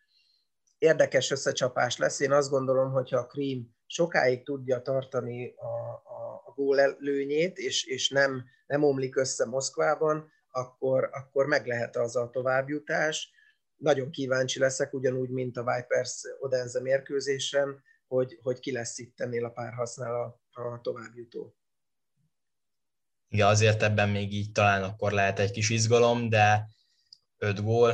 Érdekes 0.78 1.32
összecsapás 1.32 1.98
lesz. 1.98 2.20
Én 2.20 2.32
azt 2.32 2.50
gondolom, 2.50 2.92
hogyha 2.92 3.18
a 3.18 3.26
Krím 3.26 3.76
sokáig 3.86 4.44
tudja 4.44 4.82
tartani 4.82 5.54
a, 5.56 5.66
a, 6.04 6.42
a 6.46 6.52
gól 6.56 6.80
előnyét, 6.80 7.58
és, 7.58 7.86
és 7.86 8.10
nem, 8.10 8.44
nem 8.68 8.84
omlik 8.84 9.16
össze 9.16 9.46
Moszkvában, 9.46 10.32
akkor, 10.52 11.10
akkor 11.12 11.46
meg 11.46 11.66
lehet 11.68 11.96
az 11.96 12.16
a 12.16 12.30
továbbjutás. 12.30 13.32
Nagyon 13.76 14.12
kíváncsi 14.12 14.60
leszek, 14.60 14.94
ugyanúgy, 14.94 15.30
mint 15.30 15.58
a 15.58 15.64
Vipers 15.64 16.22
Odense 16.40 16.82
mérkőzésen, 16.82 17.84
hogy, 18.08 18.40
hogy 18.42 18.60
ki 18.60 18.72
lesz 18.72 18.98
itt 18.98 19.20
ennél 19.20 19.46
a 19.46 19.50
párharcnál 19.50 20.16
a, 20.16 20.62
a 20.62 20.82
továbbjutó. 20.82 21.56
Igen, 23.30 23.48
azért 23.48 23.84
ebben 23.84 24.10
még 24.10 24.34
így 24.34 24.52
talán 24.52 24.84
akkor 24.84 25.12
lehet 25.12 25.40
egy 25.40 25.52
kis 25.52 25.70
izgalom, 25.70 26.30
de 26.30 26.68
5 27.38 27.64
gól, 27.64 27.94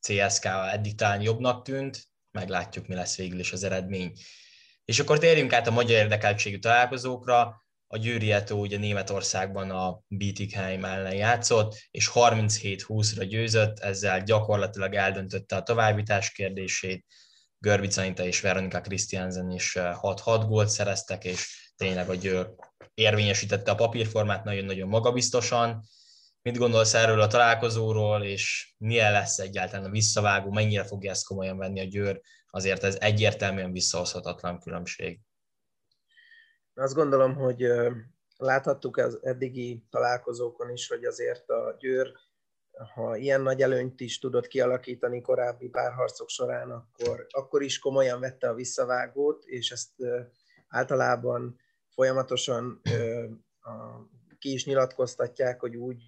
CSK 0.00 0.44
eddig 0.44 0.94
talán 0.94 1.20
jobbnak 1.20 1.64
tűnt, 1.64 2.08
meglátjuk, 2.30 2.86
mi 2.86 2.94
lesz 2.94 3.16
végül 3.16 3.38
is 3.38 3.52
az 3.52 3.62
eredmény. 3.62 4.12
És 4.84 4.98
akkor 4.98 5.18
térjünk 5.18 5.52
át 5.52 5.66
a 5.66 5.70
magyar 5.70 5.96
érdekeltségű 5.96 6.58
találkozókra. 6.58 7.66
A 7.86 7.96
Győri 7.96 8.32
Eto 8.32 8.54
ugye 8.54 8.78
Németországban 8.78 9.70
a 9.70 10.02
Bietigheim 10.06 10.84
ellen 10.84 11.14
játszott, 11.14 11.88
és 11.90 12.10
37-20-ra 12.14 13.26
győzött, 13.28 13.78
ezzel 13.78 14.22
gyakorlatilag 14.22 14.94
eldöntötte 14.94 15.56
a 15.56 15.62
továbbítás 15.62 16.32
kérdését. 16.32 17.06
Görbic 17.58 17.96
Anita 17.96 18.24
és 18.24 18.40
Veronika 18.40 18.80
Christiansen 18.80 19.50
is 19.50 19.76
6-6 19.78 20.44
gólt 20.46 20.68
szereztek, 20.68 21.24
és 21.24 21.72
tényleg, 21.76 22.06
hogy 22.06 22.46
érvényesítette 22.94 23.70
a 23.70 23.74
papírformát 23.74 24.44
nagyon-nagyon 24.44 24.88
magabiztosan. 24.88 25.82
Mit 26.42 26.56
gondolsz 26.56 26.94
erről 26.94 27.20
a 27.20 27.26
találkozóról, 27.26 28.24
és 28.24 28.74
milyen 28.78 29.12
lesz 29.12 29.38
egyáltalán 29.38 29.86
a 29.86 29.90
visszavágó, 29.90 30.50
mennyire 30.50 30.84
fogja 30.84 31.10
ezt 31.10 31.26
komolyan 31.26 31.58
venni 31.58 31.80
a 31.80 31.84
Győr? 31.84 32.20
Azért 32.50 32.82
ez 32.82 32.96
egyértelműen 33.00 33.72
visszahozhatatlan 33.72 34.60
különbség. 34.60 35.20
Azt 36.74 36.94
gondolom, 36.94 37.34
hogy 37.34 37.66
láthattuk 38.36 38.96
az 38.96 39.18
eddigi 39.22 39.84
találkozókon 39.90 40.70
is, 40.70 40.88
hogy 40.88 41.04
azért 41.04 41.48
a 41.48 41.76
Győr 41.78 42.12
ha 42.94 43.16
ilyen 43.16 43.40
nagy 43.40 43.62
előnyt 43.62 44.00
is 44.00 44.18
tudott 44.18 44.46
kialakítani 44.46 45.20
korábbi 45.20 45.68
párharcok 45.68 46.28
során, 46.28 46.70
akkor, 46.70 47.26
akkor 47.30 47.62
is 47.62 47.78
komolyan 47.78 48.20
vette 48.20 48.48
a 48.48 48.54
visszavágót, 48.54 49.44
és 49.44 49.70
ezt 49.70 49.90
általában 50.68 51.60
folyamatosan 51.88 52.80
ki 54.38 54.52
is 54.52 54.64
nyilatkoztatják, 54.64 55.60
hogy 55.60 55.76
úgy 55.76 56.02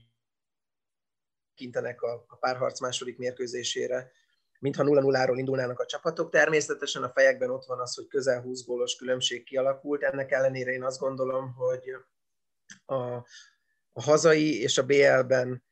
kintenek 1.55 2.03
a, 2.03 2.25
a 2.29 2.37
párharc 2.37 2.81
második 2.81 3.19
mérkőzésére, 3.19 4.11
mintha 4.59 4.85
0-0-ról 4.87 5.35
indulnának 5.37 5.81
a 5.81 5.87
csapatok. 5.87 6.31
Természetesen 6.31 7.03
a 7.03 7.13
fejekben 7.15 7.51
ott 7.51 7.65
van 7.65 7.81
az, 7.81 7.95
hogy 7.95 8.07
közel 8.07 8.41
20 8.41 8.65
gólos 8.65 8.97
különbség 8.97 9.45
kialakult. 9.45 10.03
Ennek 10.03 10.31
ellenére 10.31 10.71
én 10.71 10.83
azt 10.83 10.99
gondolom, 10.99 11.53
hogy 11.53 11.83
a, 12.85 12.95
a 13.93 14.03
hazai 14.03 14.61
és 14.61 14.79
a 14.79 14.87
BL-ben 14.87 15.63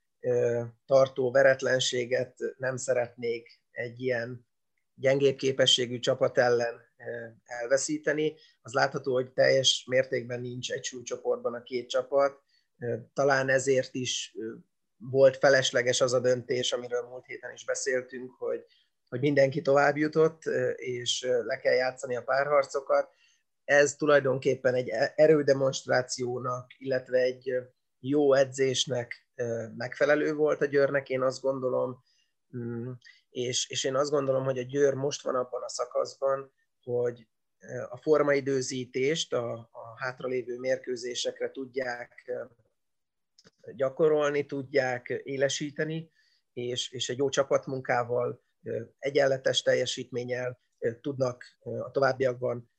tartó 0.86 1.30
veretlenséget 1.30 2.36
nem 2.56 2.76
szeretnék 2.76 3.60
egy 3.70 4.00
ilyen 4.00 4.46
gyengébb 4.94 5.36
képességű 5.36 5.98
csapat 5.98 6.38
ellen 6.38 6.80
elveszíteni. 7.44 8.34
Az 8.62 8.72
látható, 8.72 9.12
hogy 9.12 9.32
teljes 9.32 9.84
mértékben 9.88 10.40
nincs 10.40 10.72
egy 10.72 10.84
súlycsoportban 10.84 11.54
a 11.54 11.62
két 11.62 11.88
csapat. 11.88 12.42
Talán 13.12 13.48
ezért 13.48 13.94
is 13.94 14.36
volt 14.96 15.36
felesleges 15.36 16.00
az 16.00 16.12
a 16.12 16.20
döntés, 16.20 16.72
amiről 16.72 17.08
múlt 17.08 17.26
héten 17.26 17.52
is 17.52 17.64
beszéltünk, 17.64 18.30
hogy, 18.38 18.64
hogy 19.08 19.20
mindenki 19.20 19.62
tovább 19.62 19.96
jutott, 19.96 20.42
és 20.76 21.26
le 21.44 21.56
kell 21.56 21.74
játszani 21.74 22.16
a 22.16 22.22
párharcokat. 22.22 23.10
Ez 23.64 23.94
tulajdonképpen 23.94 24.74
egy 24.74 24.88
e-, 24.88 25.12
erődemonstrációnak, 25.16 26.66
illetve 26.78 27.18
egy 27.18 27.52
jó 28.00 28.34
edzésnek 28.34 29.26
megfelelő 29.76 30.34
volt 30.34 30.60
a 30.60 30.66
Győrnek, 30.66 31.08
én 31.08 31.22
azt 31.22 31.40
gondolom, 31.40 32.02
mm, 32.56 32.90
és, 33.30 33.68
és 33.70 33.84
én 33.84 33.96
azt 33.96 34.10
gondolom, 34.10 34.44
hogy 34.44 34.58
a 34.58 34.62
Győr 34.62 34.94
most 34.94 35.22
van 35.22 35.34
abban 35.34 35.62
a 35.62 35.68
szakaszban, 35.68 36.52
hogy 36.82 37.28
a 37.88 37.96
formaidőzítést 37.96 39.32
a, 39.32 39.52
a 39.52 39.94
hátralévő 39.96 40.58
mérkőzésekre 40.58 41.50
tudják 41.50 42.32
gyakorolni 43.74 44.46
tudják, 44.46 45.20
élesíteni, 45.24 46.10
és, 46.52 46.90
és 46.90 47.08
egy 47.08 47.18
jó 47.18 47.28
csapatmunkával, 47.28 48.42
egyenletes 48.98 49.62
teljesítménnyel 49.62 50.60
tudnak 51.00 51.44
a 51.60 51.90
továbbiakban 51.90 52.70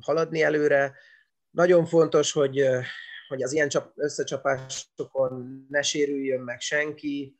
haladni 0.00 0.42
előre. 0.42 0.94
Nagyon 1.50 1.86
fontos, 1.86 2.32
hogy, 2.32 2.68
hogy 3.34 3.42
az 3.42 3.52
ilyen 3.52 3.68
összecsapásokon 3.94 5.66
ne 5.68 5.82
sérüljön 5.82 6.40
meg 6.40 6.60
senki, 6.60 7.38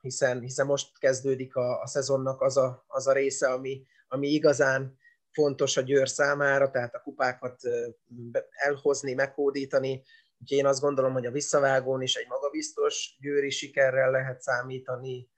hiszen, 0.00 0.40
hiszen 0.40 0.66
most 0.66 0.98
kezdődik 0.98 1.56
a, 1.56 1.80
a 1.80 1.86
szezonnak 1.86 2.40
az 2.40 2.56
a, 2.56 2.84
az 2.86 3.06
a 3.06 3.12
része, 3.12 3.48
ami, 3.52 3.86
ami 4.08 4.28
igazán 4.28 4.98
fontos 5.30 5.76
a 5.76 5.80
Győr 5.80 6.08
számára, 6.08 6.70
tehát 6.70 6.94
a 6.94 7.00
kupákat 7.00 7.60
elhozni, 8.50 9.14
meghódítani. 9.14 10.02
Úgyhogy 10.40 10.58
én 10.58 10.66
azt 10.66 10.80
gondolom, 10.80 11.12
hogy 11.12 11.26
a 11.26 11.30
visszavágón 11.30 12.02
is 12.02 12.14
egy 12.14 12.28
magabiztos 12.28 13.16
győri 13.20 13.50
sikerrel 13.50 14.10
lehet 14.10 14.40
számítani, 14.40 15.30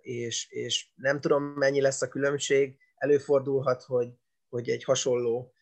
és, 0.00 0.50
és 0.50 0.88
nem 0.94 1.20
tudom, 1.20 1.42
mennyi 1.42 1.80
lesz 1.80 2.02
a 2.02 2.08
különbség. 2.08 2.76
Előfordulhat, 2.96 3.82
hogy, 3.82 4.08
hogy 4.48 4.68
egy 4.68 4.84
hasonló 4.84 5.52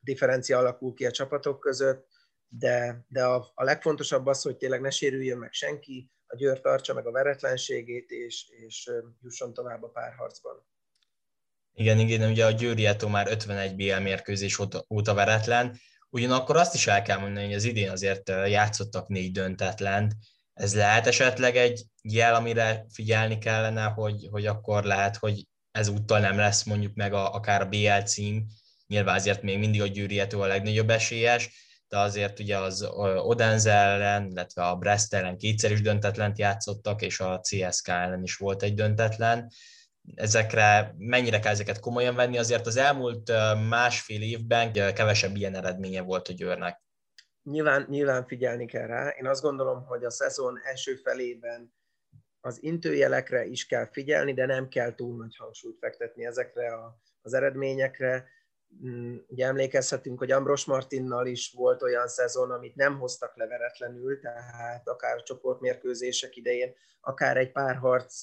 differencia 0.00 0.58
alakul 0.58 0.94
ki 0.94 1.06
a 1.06 1.10
csapatok 1.10 1.60
között, 1.60 2.07
de, 2.48 3.04
de 3.08 3.24
a, 3.24 3.52
a 3.54 3.64
legfontosabb 3.64 4.26
az, 4.26 4.42
hogy 4.42 4.56
tényleg 4.56 4.80
ne 4.80 4.90
sérüljön 4.90 5.38
meg 5.38 5.52
senki, 5.52 6.10
a 6.26 6.36
Győr 6.36 6.60
tartsa 6.60 6.94
meg 6.94 7.06
a 7.06 7.10
veretlenségét, 7.10 8.10
és, 8.10 8.46
és 8.48 8.90
jusson 9.22 9.52
tovább 9.52 9.82
a 9.82 9.88
párharcban. 9.88 10.66
Igen, 11.72 11.98
igen, 11.98 12.30
ugye 12.30 12.46
a 12.46 12.50
Győriátó 12.50 13.08
már 13.08 13.28
51 13.28 13.76
BL 13.76 14.00
mérkőzés 14.00 14.58
óta, 14.58 14.84
óta 14.94 15.14
veretlen, 15.14 15.78
ugyanakkor 16.10 16.56
azt 16.56 16.74
is 16.74 16.86
el 16.86 17.02
kell 17.02 17.18
mondani, 17.18 17.46
hogy 17.46 17.54
az 17.54 17.64
idén 17.64 17.90
azért 17.90 18.28
játszottak 18.28 19.08
négy 19.08 19.32
döntetlent. 19.32 20.14
Ez 20.54 20.74
lehet 20.74 21.06
esetleg 21.06 21.56
egy 21.56 21.84
jel, 22.02 22.34
amire 22.34 22.86
figyelni 22.92 23.38
kellene, 23.38 23.84
hogy, 23.84 24.28
hogy 24.30 24.46
akkor 24.46 24.84
lehet, 24.84 25.16
hogy 25.16 25.46
ezúttal 25.70 26.20
nem 26.20 26.36
lesz 26.36 26.64
mondjuk 26.64 26.94
meg 26.94 27.12
a, 27.12 27.34
akár 27.34 27.60
a 27.60 27.68
BL 27.68 27.98
cím, 28.04 28.46
nyilván 28.86 29.14
azért 29.14 29.42
még 29.42 29.58
mindig 29.58 29.82
a 29.82 29.86
Győriátó 29.86 30.40
a 30.40 30.46
legnagyobb 30.46 30.90
esélyes, 30.90 31.67
de 31.88 31.98
azért 31.98 32.38
ugye 32.38 32.58
az 32.58 32.88
Odense 33.16 33.72
ellen, 33.72 34.26
illetve 34.26 34.66
a 34.66 34.76
Brest 34.76 35.14
ellen 35.14 35.36
kétszer 35.36 35.70
is 35.70 35.82
döntetlent 35.82 36.38
játszottak, 36.38 37.02
és 37.02 37.20
a 37.20 37.40
CSK 37.40 37.88
ellen 37.88 38.22
is 38.22 38.36
volt 38.36 38.62
egy 38.62 38.74
döntetlen. 38.74 39.50
Ezekre 40.14 40.94
mennyire 40.98 41.38
kell 41.38 41.52
ezeket 41.52 41.80
komolyan 41.80 42.14
venni? 42.14 42.38
Azért 42.38 42.66
az 42.66 42.76
elmúlt 42.76 43.32
másfél 43.68 44.22
évben 44.22 44.72
kevesebb 44.72 45.36
ilyen 45.36 45.54
eredménye 45.54 46.02
volt 46.02 46.28
a 46.28 46.32
Győrnek. 46.32 46.82
Nyilván, 47.42 47.86
nyilván 47.88 48.26
figyelni 48.26 48.66
kell 48.66 48.86
rá. 48.86 49.08
Én 49.08 49.26
azt 49.26 49.42
gondolom, 49.42 49.84
hogy 49.84 50.04
a 50.04 50.10
szezon 50.10 50.60
első 50.64 50.94
felében 50.94 51.72
az 52.40 52.62
intőjelekre 52.62 53.44
is 53.44 53.66
kell 53.66 53.90
figyelni, 53.90 54.34
de 54.34 54.46
nem 54.46 54.68
kell 54.68 54.94
túl 54.94 55.16
nagy 55.16 55.36
hangsúlyt 55.36 55.78
fektetni 55.78 56.26
ezekre 56.26 56.74
a, 56.74 56.98
az 57.22 57.34
eredményekre 57.34 58.28
ugye 59.28 59.46
emlékezhetünk, 59.46 60.18
hogy 60.18 60.30
Ambros 60.30 60.64
Martinnal 60.64 61.26
is 61.26 61.52
volt 61.56 61.82
olyan 61.82 62.08
szezon, 62.08 62.50
amit 62.50 62.74
nem 62.74 62.98
hoztak 62.98 63.36
leveretlenül, 63.36 64.20
tehát 64.20 64.88
akár 64.88 65.22
csoportmérkőzések 65.22 66.36
idején, 66.36 66.74
akár 67.00 67.36
egy 67.36 67.52
párharc 67.52 68.22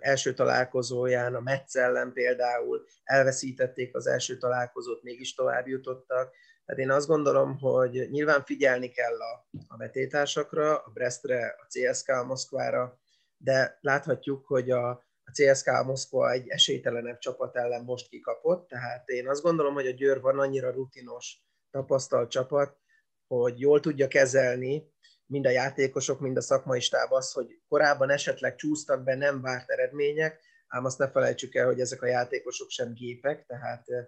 első 0.00 0.34
találkozóján, 0.34 1.34
a 1.34 1.40
Metz 1.40 1.76
ellen 1.76 2.12
például 2.12 2.84
elveszítették 3.04 3.96
az 3.96 4.06
első 4.06 4.38
találkozót, 4.38 5.02
mégis 5.02 5.34
tovább 5.34 5.66
jutottak. 5.66 6.34
Tehát 6.64 6.80
én 6.80 6.90
azt 6.90 7.06
gondolom, 7.06 7.58
hogy 7.58 8.08
nyilván 8.10 8.44
figyelni 8.44 8.88
kell 8.88 9.20
a, 9.20 9.48
a 9.68 9.76
vetétársakra, 9.76 10.76
a 10.76 10.90
Brestre, 10.94 11.56
a 11.58 11.66
CSK, 11.68 12.08
a 12.08 12.24
Moszkvára, 12.24 12.98
de 13.36 13.78
láthatjuk, 13.80 14.46
hogy 14.46 14.70
a, 14.70 15.04
a 15.26 15.32
CSK 15.32 15.84
Moszkva 15.84 16.30
egy 16.30 16.48
esélytelenebb 16.48 17.18
csapat 17.18 17.56
ellen 17.56 17.84
most 17.84 18.08
kikapott, 18.08 18.68
tehát 18.68 19.08
én 19.08 19.28
azt 19.28 19.42
gondolom, 19.42 19.74
hogy 19.74 19.86
a 19.86 19.90
Győr 19.92 20.20
van 20.20 20.38
annyira 20.38 20.70
rutinos, 20.70 21.40
tapasztalt 21.70 22.30
csapat, 22.30 22.78
hogy 23.26 23.60
jól 23.60 23.80
tudja 23.80 24.08
kezelni 24.08 24.94
mind 25.26 25.46
a 25.46 25.50
játékosok, 25.50 26.20
mind 26.20 26.36
a 26.36 26.40
szakmai 26.40 26.80
stáb 26.80 27.12
az, 27.12 27.32
hogy 27.32 27.60
korábban 27.68 28.10
esetleg 28.10 28.54
csúsztak 28.54 29.04
be 29.04 29.14
nem 29.14 29.40
várt 29.40 29.70
eredmények, 29.70 30.40
ám 30.66 30.84
azt 30.84 30.98
ne 30.98 31.10
felejtsük 31.10 31.54
el, 31.54 31.66
hogy 31.66 31.80
ezek 31.80 32.02
a 32.02 32.06
játékosok 32.06 32.70
sem 32.70 32.92
gépek, 32.92 33.46
tehát 33.46 33.88
eh, 33.88 34.06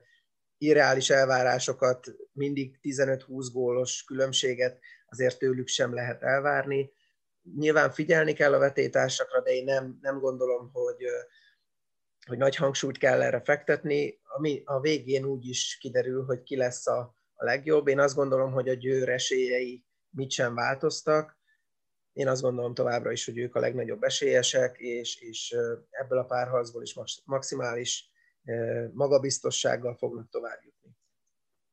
irreális 0.59 1.11
elvárásokat, 1.11 2.07
mindig 2.33 2.79
15-20 2.83 3.49
gólos 3.53 4.05
különbséget 4.05 4.79
azért 5.07 5.39
tőlük 5.39 5.69
sem 5.69 5.95
lehet 5.95 6.23
elvárni 6.23 6.93
nyilván 7.57 7.91
figyelni 7.91 8.33
kell 8.33 8.55
a 8.55 8.59
vetétásokra, 8.59 9.43
de 9.43 9.51
én 9.51 9.65
nem, 9.65 9.99
nem 10.01 10.19
gondolom, 10.19 10.71
hogy, 10.73 11.05
hogy 12.27 12.39
nagy 12.39 12.57
hangsúlyt 12.57 12.99
kell 12.99 13.23
erre 13.23 13.41
fektetni. 13.41 14.21
Ami 14.37 14.63
a 14.65 14.81
végén 14.81 15.25
úgy 15.25 15.49
is 15.49 15.79
kiderül, 15.81 16.25
hogy 16.25 16.43
ki 16.43 16.57
lesz 16.57 16.87
a, 16.87 17.15
a 17.35 17.45
legjobb. 17.45 17.89
Én 17.89 18.01
azt 18.01 18.15
gondolom, 18.15 18.53
hogy 18.53 18.69
a 18.69 18.75
győr 18.75 19.09
esélyei 19.09 19.85
mit 20.11 20.31
sem 20.31 20.55
változtak. 20.55 21.37
Én 22.13 22.29
azt 22.29 22.43
gondolom 22.43 22.75
továbbra 22.75 23.13
is, 23.13 23.25
hogy 23.25 23.39
ők 23.39 23.55
a 23.55 23.61
legnagyobb 23.61 24.03
esélyesek, 24.03 24.79
és, 24.79 25.21
és 25.21 25.57
ebből 25.91 26.19
a 26.19 26.25
párharcból 26.25 26.83
is 26.83 26.99
maximális 27.25 28.11
magabiztossággal 28.93 29.97
fognak 29.97 30.29
tovább 30.31 30.59
jutni 30.63 30.78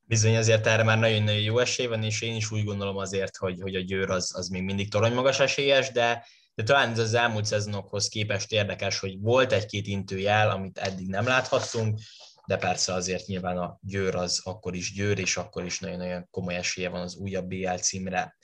bizony 0.08 0.36
azért 0.36 0.68
erre 0.68 0.84
már 0.84 1.00
nagyon-nagyon 1.00 1.42
jó 1.42 1.60
esély 1.60 1.86
van, 1.86 2.04
és 2.04 2.22
én 2.22 2.36
is 2.36 2.52
úgy 2.52 2.64
gondolom 2.64 2.98
azért, 2.98 3.38
hogy, 3.38 3.62
hogy 3.62 3.76
a 3.76 3.80
Győr 3.80 4.10
az, 4.10 4.32
az 4.36 4.48
még 4.48 4.64
mindig 4.64 4.92
torony 4.92 5.14
magas 5.14 5.40
esélyes, 5.40 5.92
de, 5.92 6.26
de 6.56 6.64
talán 6.64 6.92
ez 6.92 7.00
az 7.00 7.14
elmúlt 7.14 7.46
szezonokhoz 7.46 8.08
képest 8.08 8.52
érdekes, 8.52 9.00
hogy 9.00 9.20
volt 9.20 9.52
egy-két 9.52 9.88
intőjel, 9.88 10.50
amit 10.50 10.78
eddig 10.78 11.08
nem 11.08 11.26
láthattunk, 11.26 12.00
de 12.46 12.58
persze 12.58 12.94
azért 12.94 13.26
nyilván 13.26 13.58
a 13.58 13.80
Győr 13.82 14.16
az 14.16 14.42
akkor 14.44 14.76
is 14.76 14.94
Győr, 14.94 15.20
és 15.20 15.38
akkor 15.38 15.66
is 15.66 15.80
nagyon-nagyon 15.80 16.28
komoly 16.32 16.56
esélye 16.56 16.90
van 16.90 17.02
az 17.02 17.16
újabb 17.16 17.48
BL 17.48 17.76
címre. 17.76 18.38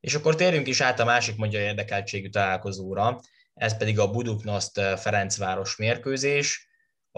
És 0.00 0.14
akkor 0.14 0.34
térjünk 0.34 0.66
is 0.66 0.80
át 0.80 1.00
a 1.00 1.04
másik 1.04 1.36
magyar 1.36 1.60
érdekeltségű 1.60 2.28
találkozóra, 2.28 3.20
ez 3.54 3.76
pedig 3.76 3.98
a 3.98 4.10
Buduknaszt 4.10 4.80
Ferencváros 4.96 5.76
mérkőzés 5.76 6.68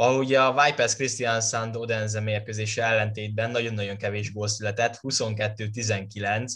ugye 0.04 0.40
a 0.40 0.64
Vipers 0.64 0.94
Christian 0.94 1.40
Sand 1.40 1.76
Odense 1.76 2.20
mérkőzése 2.20 2.82
ellentétben 2.82 3.50
nagyon-nagyon 3.50 3.96
kevés 3.96 4.32
gól 4.32 4.48
született, 4.48 4.98
22-19, 5.02 6.52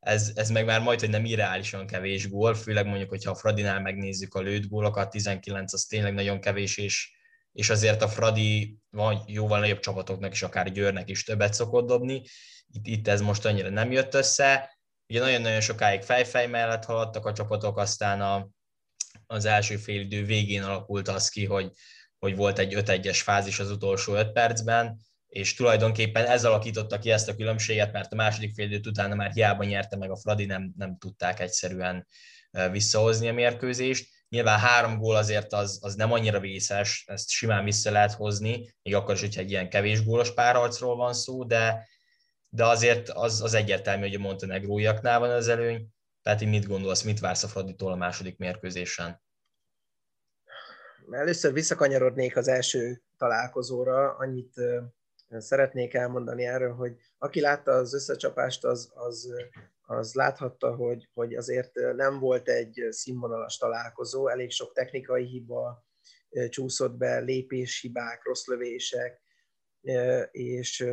ez, 0.00 0.32
ez 0.34 0.50
meg 0.50 0.64
már 0.64 0.80
majd, 0.80 1.00
hogy 1.00 1.10
nem 1.10 1.24
irreálisan 1.24 1.86
kevés 1.86 2.28
gól, 2.28 2.54
főleg 2.54 2.86
mondjuk, 2.86 3.08
hogyha 3.08 3.30
a 3.30 3.34
Fradinál 3.34 3.80
megnézzük 3.80 4.34
a 4.34 4.40
lőtt 4.40 4.68
gólokat, 4.68 5.10
19 5.10 5.72
az 5.72 5.84
tényleg 5.84 6.14
nagyon 6.14 6.40
kevés, 6.40 6.76
és, 6.76 7.12
és 7.52 7.70
azért 7.70 8.02
a 8.02 8.08
Fradi 8.08 8.78
van 8.90 9.22
jóval 9.26 9.58
nagyobb 9.58 9.78
csapatoknak 9.78 10.32
is, 10.32 10.42
akár 10.42 10.72
Győrnek 10.72 11.08
is 11.08 11.24
többet 11.24 11.54
szokott 11.54 11.86
dobni, 11.86 12.22
itt, 12.70 12.86
itt 12.86 13.08
ez 13.08 13.20
most 13.20 13.44
annyira 13.44 13.68
nem 13.68 13.92
jött 13.92 14.14
össze, 14.14 14.78
ugye 15.08 15.20
nagyon-nagyon 15.20 15.60
sokáig 15.60 16.02
fejfej 16.02 16.46
mellett 16.46 16.84
haladtak 16.84 17.26
a 17.26 17.32
csapatok, 17.32 17.78
aztán 17.78 18.20
a, 18.20 18.48
az 19.26 19.44
első 19.44 19.76
félidő 19.76 20.24
végén 20.24 20.62
alakult 20.62 21.08
az 21.08 21.28
ki, 21.28 21.44
hogy, 21.44 21.72
hogy 22.18 22.36
volt 22.36 22.58
egy 22.58 22.74
5-1-es 22.76 23.20
fázis 23.22 23.58
az 23.58 23.70
utolsó 23.70 24.14
5 24.14 24.32
percben, 24.32 25.00
és 25.28 25.54
tulajdonképpen 25.54 26.26
ez 26.26 26.44
alakította 26.44 26.98
ki 26.98 27.10
ezt 27.10 27.28
a 27.28 27.34
különbséget, 27.34 27.92
mert 27.92 28.12
a 28.12 28.16
második 28.16 28.54
fél 28.54 28.66
időt 28.66 28.86
utána 28.86 29.14
már 29.14 29.30
hiába 29.30 29.64
nyerte 29.64 29.96
meg 29.96 30.10
a 30.10 30.16
Fradi, 30.16 30.44
nem, 30.44 30.72
nem 30.76 30.96
tudták 30.98 31.40
egyszerűen 31.40 32.06
visszahozni 32.70 33.28
a 33.28 33.32
mérkőzést. 33.32 34.08
Nyilván 34.28 34.58
három 34.58 34.98
gól 34.98 35.16
azért 35.16 35.52
az, 35.52 35.78
az 35.82 35.94
nem 35.94 36.12
annyira 36.12 36.40
vészes, 36.40 37.04
ezt 37.06 37.30
simán 37.30 37.64
vissza 37.64 37.90
lehet 37.90 38.12
hozni, 38.12 38.74
még 38.82 38.94
akkor 38.94 39.14
is, 39.14 39.20
hogyha 39.20 39.40
egy 39.40 39.50
ilyen 39.50 39.68
kevés 39.68 40.04
gólos 40.04 40.34
párharcról 40.34 40.96
van 40.96 41.12
szó, 41.12 41.44
de, 41.44 41.88
de 42.48 42.66
azért 42.66 43.08
az, 43.08 43.42
az 43.42 43.54
egyértelmű, 43.54 44.02
hogy 44.02 44.14
a 44.14 44.18
montenegróiaknál 44.18 45.18
van 45.18 45.30
az 45.30 45.48
előny. 45.48 45.86
Tehát 46.22 46.44
mit 46.44 46.66
gondolsz, 46.66 47.02
mit 47.02 47.20
vársz 47.20 47.42
a 47.42 47.48
Fraditól 47.48 47.92
a 47.92 47.96
második 47.96 48.38
mérkőzésen? 48.38 49.22
Először 51.10 51.52
visszakanyarodnék 51.52 52.36
az 52.36 52.48
első 52.48 53.02
találkozóra, 53.16 54.16
annyit 54.16 54.54
szeretnék 55.28 55.94
elmondani 55.94 56.44
erről, 56.44 56.74
hogy 56.74 56.96
aki 57.18 57.40
látta 57.40 57.70
az 57.72 57.94
összecsapást, 57.94 58.64
az, 58.64 58.90
az, 58.94 59.32
az 59.82 60.14
láthatta, 60.14 60.74
hogy, 60.74 61.08
hogy 61.14 61.34
azért 61.34 61.72
nem 61.94 62.18
volt 62.18 62.48
egy 62.48 62.86
színvonalas 62.90 63.56
találkozó, 63.56 64.28
elég 64.28 64.50
sok 64.50 64.72
technikai 64.72 65.24
hiba 65.24 65.86
csúszott 66.48 66.96
be, 66.96 67.18
lépéshibák, 67.18 68.24
rossz 68.24 68.46
lövések, 68.46 69.22
és 70.30 70.86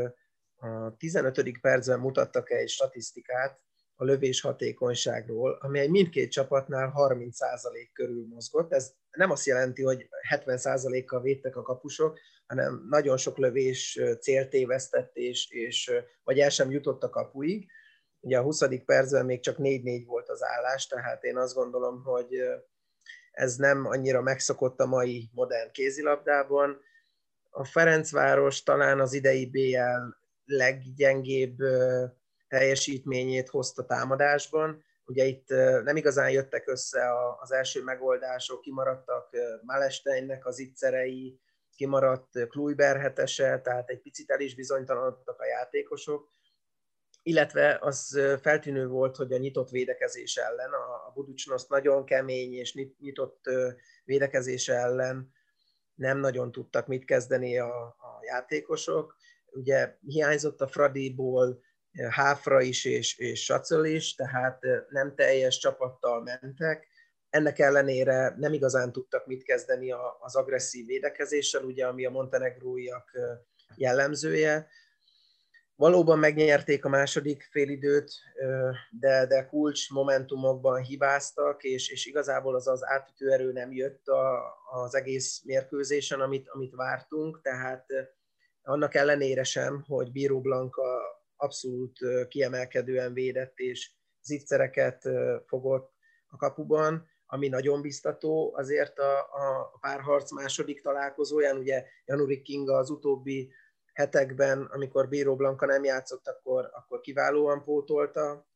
a 0.56 0.96
15. 0.98 1.60
percben 1.62 2.00
mutattak 2.00 2.52
egy 2.52 2.70
statisztikát, 2.70 3.64
a 3.96 4.04
lövés 4.04 4.42
hatékonyságról, 4.42 5.58
amely 5.62 5.88
mindkét 5.88 6.32
csapatnál 6.32 6.94
30% 6.96 7.90
körül 7.94 8.26
mozgott. 8.30 8.74
Ez 8.74 8.94
nem 9.16 9.32
azt 9.32 9.46
jelenti, 9.46 9.84
hogy 9.84 10.10
70%-kal 10.36 11.22
védtek 11.22 11.56
a 11.56 11.62
kapusok, 11.62 12.20
hanem 12.48 12.86
nagyon 12.90 13.18
sok 13.18 13.38
lövés 13.38 14.00
céltévesztett, 14.22 15.16
és, 15.16 15.50
és 15.50 15.92
vagy 16.24 16.40
el 16.40 16.50
sem 16.50 16.72
jutott 16.72 17.04
a 17.04 17.10
kapuig. 17.10 17.68
Ugye 18.20 18.38
a 18.38 18.42
20. 18.42 18.62
percben 18.86 19.26
még 19.26 19.40
csak 19.40 19.56
4-4 19.60 20.04
volt 20.06 20.30
az 20.30 20.44
állás, 20.44 20.88
tehát 20.88 21.24
én 21.24 21.38
azt 21.38 21.56
gondolom, 21.56 22.04
hogy 22.04 22.30
ez 23.32 23.56
nem 23.56 23.86
annyira 23.86 24.22
megszokott 24.22 24.80
a 24.80 24.86
mai 24.86 25.30
modern 25.34 25.72
kézilabdában. 25.72 26.82
A 27.50 27.66
Ferencváros 27.66 28.64
talán 28.64 29.00
az 29.00 29.14
idei 29.14 29.46
BL 29.46 30.14
leggyengébb 30.46 31.58
teljesítményét 32.48 33.50
hozta 33.50 33.86
támadásban. 33.86 34.85
Ugye 35.06 35.26
itt 35.26 35.48
nem 35.84 35.96
igazán 35.96 36.30
jöttek 36.30 36.68
össze 36.68 37.02
az 37.40 37.52
első 37.52 37.84
megoldások, 37.84 38.62
kimaradtak 38.62 39.30
Malesteinnek 39.62 40.46
az 40.46 40.60
ittszerei, 40.60 41.40
kimaradt 41.76 42.48
Kluiber 42.48 43.00
hetese, 43.00 43.62
tehát 43.62 43.90
egy 43.90 44.02
picit 44.02 44.30
el 44.32 44.40
is 44.40 44.56
bizonytalanodtak 44.56 45.40
a 45.40 45.46
játékosok, 45.46 46.30
illetve 47.24 47.78
az 47.82 48.20
feltűnő 48.42 48.88
volt, 48.88 49.16
hogy 49.16 49.34
a 49.34 49.38
nyitott 49.38 49.70
védekezés 49.70 50.36
ellen, 50.36 50.72
a 50.74 51.12
Buducsnoszt 51.14 51.70
nagyon 51.70 52.06
kemény 52.06 52.54
és 52.54 52.74
nyitott 53.00 53.44
védekezés 54.04 54.68
ellen 54.68 55.32
nem 55.96 56.18
nagyon 56.18 56.52
tudtak 56.52 56.88
mit 56.88 57.06
kezdeni 57.06 57.60
a, 57.60 57.86
a 57.86 58.20
játékosok. 58.22 59.16
Ugye 59.46 59.98
hiányzott 60.02 60.62
a 60.62 60.68
Fradiból 60.68 61.62
Háfra 62.10 62.62
is 62.62 62.86
és, 62.86 63.18
és 63.18 63.44
Sacöl 63.44 63.86
is, 63.86 64.16
tehát 64.16 64.60
nem 64.90 65.16
teljes 65.16 65.58
csapattal 65.58 66.22
mentek. 66.22 66.88
Ennek 67.30 67.60
ellenére 67.60 68.34
nem 68.38 68.54
igazán 68.54 68.92
tudtak 68.92 69.26
mit 69.26 69.44
kezdeni 69.44 69.92
az 70.20 70.36
agresszív 70.36 70.86
védekezéssel, 70.86 71.64
ugye, 71.64 71.86
ami 71.86 72.06
a 72.06 72.10
montenegróiak 72.10 73.12
jellemzője. 73.76 74.68
Valóban 75.76 76.20
megnyerték 76.20 76.86
a 76.86 76.90
második 76.90 77.48
félidőt, 77.52 78.12
de, 78.90 79.26
de 79.26 79.46
kulcs 79.46 79.90
momentumokban 79.90 80.82
hibáztak, 80.82 81.64
és, 81.64 81.90
és 81.90 82.06
igazából 82.06 82.56
az 82.56 82.68
az 82.68 82.86
átütő 82.86 83.32
erő 83.32 83.52
nem 83.52 83.72
jött 83.72 84.08
a, 84.08 84.54
az 84.72 84.96
egész 84.96 85.42
mérkőzésen, 85.44 86.20
amit, 86.20 86.50
amit 86.50 86.76
vártunk, 86.76 87.42
tehát 87.42 87.86
annak 88.64 88.96
ellenére 88.96 89.44
sem, 89.44 89.84
hogy 89.88 90.12
Bíró 90.12 90.42
Blanka 90.42 91.24
abszolút 91.46 92.00
kiemelkedően 92.28 93.14
védett, 93.14 93.58
és 93.58 93.92
zicsereket 94.22 95.10
fogott 95.46 95.94
a 96.28 96.38
kapuban, 96.38 97.08
ami 97.26 97.48
nagyon 97.48 97.82
biztató. 97.82 98.54
Azért 98.56 99.00
a, 99.00 99.20
a 99.20 99.78
párharc 99.80 100.32
második 100.32 100.82
találkozóján, 100.82 101.58
ugye 101.58 101.86
Janurik 102.06 102.42
Kinga 102.42 102.78
az 102.78 102.90
utóbbi 102.90 103.54
hetekben, 103.94 104.62
amikor 104.62 105.10
Bíró 105.10 105.36
Blanka 105.36 105.66
nem 105.66 105.84
játszott, 105.84 106.28
akkor, 106.28 106.70
akkor 106.74 107.00
kiválóan 107.00 107.64
pótolta 107.64 108.48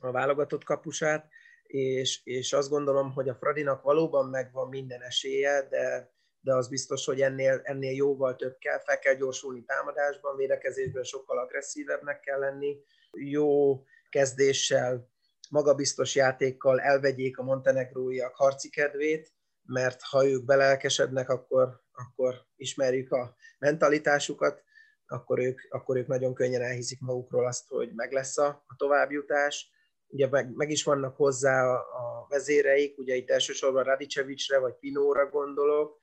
a 0.00 0.10
válogatott 0.10 0.64
kapusát, 0.64 1.28
és, 1.62 2.20
és 2.24 2.52
azt 2.52 2.68
gondolom, 2.68 3.12
hogy 3.12 3.28
a 3.28 3.34
Fradinak 3.34 3.82
valóban 3.82 4.28
megvan 4.28 4.68
minden 4.68 5.02
esélye, 5.02 5.68
de, 5.68 6.12
de 6.42 6.54
az 6.54 6.68
biztos, 6.68 7.04
hogy 7.04 7.20
ennél, 7.20 7.60
ennél 7.62 7.92
jóval 7.92 8.36
több 8.36 8.56
kell, 8.58 8.78
fel 8.78 8.98
kell 8.98 9.14
gyorsulni 9.14 9.64
támadásban, 9.64 10.36
védekezésben 10.36 11.02
sokkal 11.02 11.38
agresszívebbnek 11.38 12.20
kell 12.20 12.38
lenni, 12.38 12.76
jó 13.12 13.82
kezdéssel, 14.08 15.10
magabiztos 15.50 16.14
játékkal 16.14 16.80
elvegyék 16.80 17.38
a 17.38 17.42
montenegróiak 17.42 18.34
harci 18.34 18.70
kedvét, 18.70 19.32
mert 19.62 20.02
ha 20.02 20.26
ők 20.26 20.44
belelkesednek, 20.44 21.28
akkor, 21.28 21.80
akkor 21.92 22.34
ismerjük 22.56 23.12
a 23.12 23.34
mentalitásukat, 23.58 24.62
akkor 25.06 25.38
ők, 25.38 25.60
akkor 25.68 25.96
ők 25.96 26.06
nagyon 26.06 26.34
könnyen 26.34 26.62
elhiszik 26.62 27.00
magukról 27.00 27.46
azt, 27.46 27.68
hogy 27.68 27.92
meg 27.94 28.12
lesz 28.12 28.38
a, 28.38 28.46
a 28.66 28.74
továbbjutás. 28.76 29.70
Ugye 30.06 30.28
meg, 30.28 30.54
meg 30.54 30.70
is 30.70 30.84
vannak 30.84 31.16
hozzá 31.16 31.64
a, 31.64 31.76
a 31.76 32.26
vezéreik, 32.28 32.98
ugye 32.98 33.14
itt 33.14 33.30
elsősorban 33.30 33.84
Radicevicsre 33.84 34.58
vagy 34.58 34.74
Pinóra 34.74 35.28
gondolok, 35.28 36.00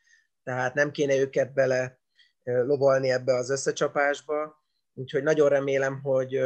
tehát 0.50 0.74
nem 0.74 0.92
kéne 0.92 1.16
őket 1.16 1.54
bele 1.54 2.00
lovalni 2.44 3.12
ebbe 3.12 3.34
az 3.34 3.50
összecsapásba, 3.50 4.64
úgyhogy 4.94 5.24
nagyon 5.24 5.50
remélem, 5.50 6.02
hogy, 6.02 6.42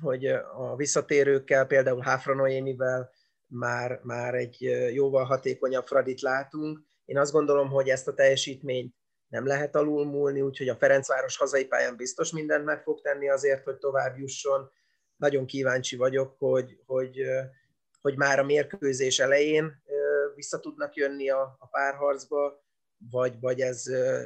hogy 0.00 0.26
a 0.56 0.76
visszatérőkkel, 0.76 1.66
például 1.66 2.00
Háfra 2.00 2.34
Noémivel 2.34 3.10
már, 3.46 4.00
már 4.02 4.34
egy 4.34 4.60
jóval 4.92 5.24
hatékonyabb 5.24 5.86
Fradit 5.86 6.20
látunk. 6.20 6.80
Én 7.04 7.18
azt 7.18 7.32
gondolom, 7.32 7.68
hogy 7.68 7.88
ezt 7.88 8.08
a 8.08 8.14
teljesítményt 8.14 8.94
nem 9.28 9.46
lehet 9.46 9.76
alulmúlni, 9.76 10.40
úgyhogy 10.40 10.68
a 10.68 10.76
Ferencváros 10.76 11.36
hazai 11.36 11.64
pályán 11.64 11.96
biztos 11.96 12.32
mindent 12.32 12.64
meg 12.64 12.82
fog 12.82 13.00
tenni 13.00 13.28
azért, 13.28 13.64
hogy 13.64 13.78
tovább 13.78 14.18
jusson. 14.18 14.70
Nagyon 15.16 15.46
kíváncsi 15.46 15.96
vagyok, 15.96 16.34
hogy, 16.38 16.78
hogy, 16.86 17.20
hogy 18.00 18.16
már 18.16 18.38
a 18.38 18.44
mérkőzés 18.44 19.18
elején 19.18 19.82
vissza 20.34 20.60
tudnak 20.60 20.94
jönni 20.94 21.30
a, 21.30 21.56
a 21.58 21.66
párharcba, 21.66 22.63
vagy, 23.10 23.40
vagy 23.40 23.60
ez 23.60 23.84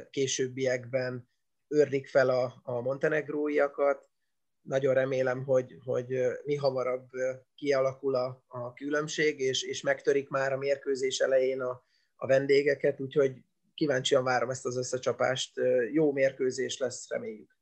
későbbiekben 0.09 1.29
őrlik 1.67 2.07
fel 2.07 2.29
a, 2.29 2.59
a 2.63 2.81
montenegróiakat. 2.81 4.09
Nagyon 4.61 4.93
remélem, 4.93 5.43
hogy, 5.43 5.77
hogy 5.83 6.07
mi 6.43 6.55
hamarabb 6.55 7.09
kialakul 7.55 8.15
a, 8.15 8.43
a 8.47 8.73
különbség, 8.73 9.39
és, 9.39 9.63
és 9.63 9.81
megtörik 9.81 10.29
már 10.29 10.53
a 10.53 10.57
mérkőzés 10.57 11.19
elején 11.19 11.61
a, 11.61 11.83
a 12.15 12.27
vendégeket, 12.27 12.99
úgyhogy 12.99 13.43
kíváncsian 13.73 14.23
várom 14.23 14.49
ezt 14.49 14.65
az 14.65 14.77
összecsapást. 14.77 15.51
Jó 15.91 16.11
mérkőzés 16.11 16.77
lesz, 16.77 17.09
reméljük. 17.09 17.57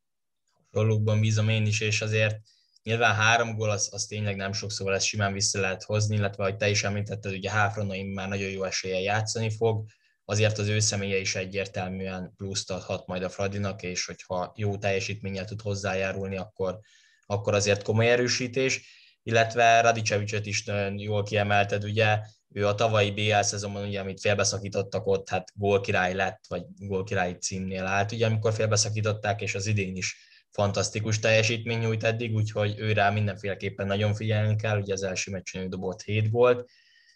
Hasonlókban 0.71 1.19
bízom 1.19 1.49
én 1.49 1.65
is, 1.65 1.81
és 1.81 2.01
azért 2.01 2.35
nyilván 2.83 3.15
három 3.15 3.55
gól 3.55 3.69
az, 3.69 3.89
az 3.91 4.05
tényleg 4.05 4.35
nem 4.35 4.51
sok, 4.51 4.71
szóval 4.71 4.93
ezt 4.93 5.05
simán 5.05 5.33
vissza 5.33 5.59
lehet 5.59 5.83
hozni, 5.83 6.15
illetve, 6.15 6.43
ahogy 6.43 6.57
te 6.57 6.69
is 6.69 6.83
említetted, 6.83 7.31
ugye 7.31 7.51
Háfronaim 7.51 8.07
már 8.07 8.27
nagyon 8.27 8.49
jó 8.49 8.63
eséllyel 8.63 9.01
játszani 9.01 9.49
fog, 9.49 9.85
azért 10.29 10.57
az 10.57 10.67
ő 10.67 10.79
személye 10.79 11.17
is 11.17 11.35
egyértelműen 11.35 12.33
pluszt 12.37 12.71
adhat 12.71 13.07
majd 13.07 13.23
a 13.23 13.29
Fradinak, 13.29 13.83
és 13.83 14.05
hogyha 14.05 14.53
jó 14.55 14.77
teljesítménnyel 14.77 15.45
tud 15.45 15.61
hozzájárulni, 15.61 16.37
akkor, 16.37 16.79
akkor 17.25 17.53
azért 17.53 17.83
komoly 17.83 18.09
erősítés, 18.09 18.81
illetve 19.23 19.81
Radicevicet 19.81 20.45
is 20.45 20.63
nagyon 20.63 20.99
jól 20.99 21.23
kiemelted, 21.23 21.83
ugye 21.83 22.19
ő 22.49 22.67
a 22.67 22.75
tavalyi 22.75 23.11
BL 23.11 23.41
szezonban, 23.41 23.87
ugye, 23.87 23.99
amit 23.99 24.19
félbeszakítottak 24.19 25.07
ott, 25.07 25.29
hát 25.29 25.51
gólkirály 25.53 26.13
lett, 26.13 26.39
vagy 26.47 26.63
gólkirály 26.77 27.33
címnél 27.33 27.85
állt, 27.85 28.11
ugye, 28.11 28.25
amikor 28.25 28.53
félbeszakították, 28.53 29.41
és 29.41 29.55
az 29.55 29.65
idén 29.65 29.95
is 29.95 30.15
fantasztikus 30.51 31.19
teljesítmény 31.19 31.79
nyújt 31.79 32.03
eddig, 32.03 32.33
úgyhogy 32.33 32.79
ő 32.79 32.91
rá 32.91 33.09
mindenféleképpen 33.09 33.87
nagyon 33.87 34.13
figyelni 34.13 34.55
kell, 34.55 34.79
ugye 34.79 34.93
az 34.93 35.03
első 35.03 35.31
meccsen 35.31 35.61
ő 35.61 35.67
dobott 35.67 36.01
7 36.01 36.29
volt. 36.29 36.69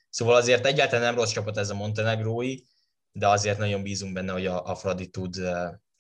Szóval 0.10 0.36
azért 0.36 0.65
egyáltalán 0.65 1.06
nem 1.06 1.15
rossz 1.15 1.32
csapat 1.32 1.58
ez 1.58 1.69
a 1.69 1.76
montenegrói, 1.76 2.56
de 3.12 3.28
azért 3.28 3.58
nagyon 3.58 3.84
bízunk 3.84 4.13
benne, 4.13 4.32
hogy 4.32 4.45
a, 4.45 4.65
a 4.65 4.76
Fradi 4.76 5.08
tud, 5.08 5.36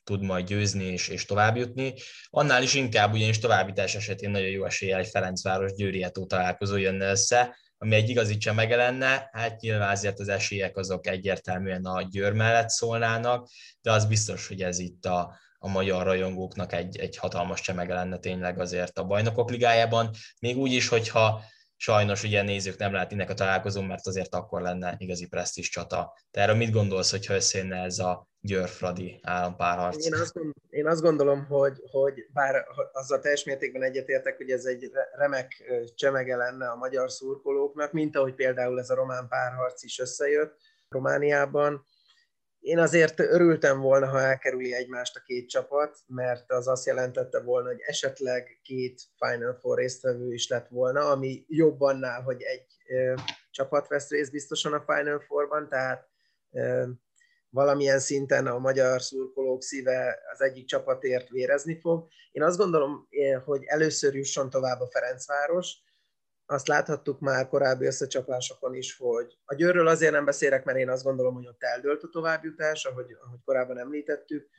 tud 0.03 0.21
majd 0.21 0.45
győzni 0.47 0.83
és, 0.83 1.07
és 1.07 1.25
továbbjutni. 1.25 1.93
Annál 2.29 2.63
is 2.63 2.73
inkább 2.73 3.13
ugyanis 3.13 3.39
továbbítás 3.39 3.95
esetén 3.95 4.29
nagyon 4.29 4.49
jó 4.49 4.65
esélye 4.65 4.97
egy 4.97 5.07
Ferencváros 5.07 5.73
Győri 5.73 6.07
találkozó 6.27 6.75
jönne 6.75 7.09
össze, 7.09 7.55
ami 7.77 7.95
egy 7.95 8.09
igazi 8.09 8.37
csemege 8.37 8.75
lenne, 8.75 9.29
hát 9.31 9.59
nyilván 9.59 9.89
azért 9.89 10.19
az 10.19 10.27
esélyek 10.27 10.77
azok 10.77 11.07
egyértelműen 11.07 11.85
a 11.85 12.01
Győr 12.01 12.33
mellett 12.33 12.69
szólnának, 12.69 13.47
de 13.81 13.91
az 13.91 14.05
biztos, 14.05 14.47
hogy 14.47 14.61
ez 14.61 14.79
itt 14.79 15.05
a, 15.05 15.39
a 15.57 15.67
magyar 15.67 16.05
rajongóknak 16.05 16.73
egy, 16.73 16.97
egy 16.97 17.17
hatalmas 17.17 17.61
csemege 17.61 17.93
lenne 17.93 18.17
tényleg 18.17 18.59
azért 18.59 18.97
a 18.97 19.03
bajnokok 19.03 19.49
ligájában, 19.49 20.09
még 20.39 20.57
úgy 20.57 20.71
is, 20.71 20.87
hogyha 20.87 21.43
sajnos 21.81 22.23
ugye 22.23 22.41
nézők 22.41 22.77
nem 22.77 22.93
látnének 22.93 23.29
a 23.29 23.33
találkozón, 23.33 23.85
mert 23.85 24.07
azért 24.07 24.35
akkor 24.35 24.61
lenne 24.61 24.95
igazi 24.97 25.27
presztis 25.27 25.69
csata. 25.69 26.13
Te 26.31 26.41
erről 26.41 26.55
mit 26.55 26.71
gondolsz, 26.71 27.11
hogyha 27.11 27.33
összejönne 27.33 27.83
ez 27.83 27.99
a 27.99 28.27
Győr-Fradi 28.39 29.19
állampárharc? 29.23 30.05
Én 30.05 30.13
azt, 30.13 30.39
én 30.69 30.87
azt 30.87 31.01
gondolom, 31.01 31.45
hogy, 31.45 31.81
hogy 31.91 32.25
bár 32.33 32.65
azzal 32.91 33.19
teljes 33.19 33.43
mértékben 33.43 33.83
egyetértek, 33.83 34.37
hogy 34.37 34.49
ez 34.49 34.65
egy 34.65 34.91
remek 35.11 35.63
csemege 35.95 36.35
lenne 36.35 36.69
a 36.69 36.75
magyar 36.75 37.11
szurkolóknak, 37.11 37.91
mint 37.91 38.15
ahogy 38.15 38.33
például 38.33 38.79
ez 38.79 38.89
a 38.89 38.95
román 38.95 39.27
párharc 39.27 39.83
is 39.83 39.99
összejött 39.99 40.57
Romániában, 40.89 41.85
én 42.61 42.79
azért 42.79 43.19
örültem 43.19 43.79
volna, 43.79 44.07
ha 44.07 44.21
elkerüli 44.21 44.73
egymást 44.73 45.15
a 45.15 45.21
két 45.25 45.49
csapat, 45.49 45.97
mert 46.07 46.51
az 46.51 46.67
azt 46.67 46.85
jelentette 46.85 47.41
volna, 47.41 47.67
hogy 47.67 47.79
esetleg 47.79 48.59
két 48.63 49.01
Final 49.17 49.53
Four 49.53 49.77
résztvevő 49.77 50.33
is 50.33 50.47
lett 50.47 50.67
volna, 50.67 51.09
ami 51.09 51.45
jobb 51.47 51.81
annál, 51.81 52.21
hogy 52.21 52.41
egy 52.41 52.65
ö, 52.87 53.13
csapat 53.51 53.87
vesz 53.87 54.09
részt 54.09 54.31
biztosan 54.31 54.73
a 54.73 54.83
Final 54.85 55.19
Four-ban, 55.19 55.69
tehát 55.69 56.09
ö, 56.51 56.87
valamilyen 57.49 57.99
szinten 57.99 58.47
a 58.47 58.57
magyar 58.57 59.01
szurkolók 59.01 59.63
szíve 59.63 60.19
az 60.33 60.41
egyik 60.41 60.65
csapatért 60.65 61.29
vérezni 61.29 61.79
fog. 61.79 62.07
Én 62.31 62.43
azt 62.43 62.57
gondolom, 62.57 63.07
hogy 63.45 63.63
először 63.65 64.15
jusson 64.15 64.49
tovább 64.49 64.79
a 64.79 64.89
Ferencváros, 64.91 65.75
azt 66.51 66.67
láthattuk 66.67 67.19
már 67.19 67.47
korábbi 67.47 67.85
összecsapásokon 67.85 68.73
is, 68.73 68.97
hogy 68.97 69.37
a 69.45 69.55
Győrről 69.55 69.87
azért 69.87 70.11
nem 70.11 70.25
beszélek, 70.25 70.63
mert 70.63 70.77
én 70.77 70.89
azt 70.89 71.03
gondolom, 71.03 71.33
hogy 71.33 71.47
ott 71.47 71.63
eldőlt 71.63 72.03
a 72.03 72.09
továbbjutás, 72.09 72.85
ahogy, 72.85 73.15
ahogy 73.25 73.39
korábban 73.43 73.77
említettük, 73.77 74.49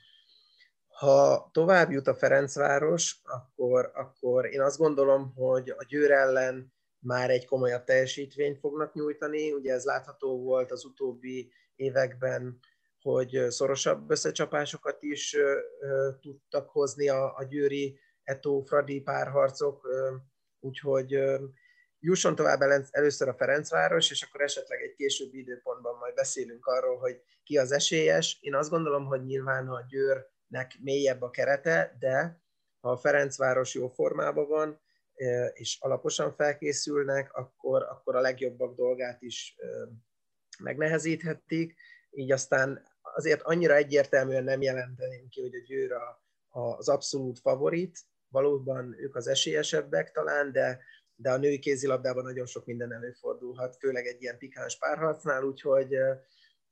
Ha 0.93 1.51
tovább 1.53 1.91
jut 1.91 2.07
a 2.07 2.15
Ferencváros, 2.15 3.21
akkor, 3.23 3.91
akkor 3.95 4.47
én 4.47 4.61
azt 4.61 4.79
gondolom, 4.79 5.33
hogy 5.35 5.71
a 5.71 5.85
Győr 5.89 6.11
ellen 6.11 6.73
már 6.99 7.31
egy 7.31 7.47
komolyabb 7.47 7.85
teljesítményt 7.85 8.59
fognak 8.59 8.95
nyújtani. 8.95 9.53
Ugye 9.53 9.73
ez 9.73 9.85
látható 9.85 10.43
volt 10.43 10.71
az 10.71 10.85
utóbbi 10.85 11.53
években, 11.75 12.59
hogy 13.01 13.47
szorosabb 13.49 14.11
összecsapásokat 14.11 15.03
is 15.03 15.37
tudtak 16.21 16.71
hozni 16.71 17.09
a, 17.09 17.37
a 17.37 17.45
győri 17.45 17.99
Eto-Fradi 18.23 19.01
párharcok, 19.01 19.89
úgyhogy 20.61 21.19
jusson 22.03 22.35
tovább 22.35 22.61
először 22.91 23.29
a 23.29 23.35
Ferencváros, 23.35 24.11
és 24.11 24.23
akkor 24.23 24.41
esetleg 24.41 24.83
egy 24.83 24.95
későbbi 24.95 25.39
időpontban 25.39 25.97
majd 25.99 26.15
beszélünk 26.15 26.67
arról, 26.67 26.99
hogy 26.99 27.23
ki 27.43 27.59
az 27.59 27.73
esélyes. 27.73 28.39
Én 28.41 28.55
azt 28.55 28.71
gondolom, 28.71 29.05
hogy 29.05 29.25
nyilván 29.25 29.69
a 29.69 29.85
Győrnek 29.89 30.79
mélyebb 30.81 31.23
a 31.23 31.31
kerete, 31.31 31.97
de 31.99 32.41
ha 32.81 32.91
a 32.91 32.97
Ferencváros 32.97 33.75
jó 33.75 33.89
formában 33.89 34.49
van, 34.49 34.81
és 35.53 35.79
alaposan 35.81 36.35
felkészülnek, 36.35 37.33
akkor, 37.33 37.83
akkor 37.83 38.17
a 38.17 38.21
legjobbak 38.21 38.75
dolgát 38.75 39.23
is 39.23 39.57
megnehezíthetik, 40.59 41.75
így 42.11 42.33
aztán 42.33 42.83
azért 43.03 43.43
annyira 43.43 43.75
egyértelműen 43.75 44.45
nem 44.45 44.63
jelenteném 44.63 45.29
ki, 45.29 45.41
hogy 45.41 45.55
a 45.55 45.65
Győr 45.67 45.93
a, 45.93 46.23
az 46.49 46.89
abszolút 46.89 47.39
favorit, 47.39 47.99
valóban 48.29 48.95
ők 48.99 49.17
az 49.17 49.27
esélyesebbek 49.27 50.11
talán, 50.11 50.53
de, 50.53 50.85
de 51.23 51.31
a 51.31 51.37
női 51.37 51.59
kézilabdában 51.59 52.25
nagyon 52.25 52.47
sok 52.47 52.67
minden 52.67 52.93
előfordulhat, 52.93 53.77
főleg 53.77 54.07
egy 54.07 54.23
ilyen 54.23 54.39
pikáns 54.39 54.79
párharcnál, 54.79 55.43
úgyhogy 55.43 55.97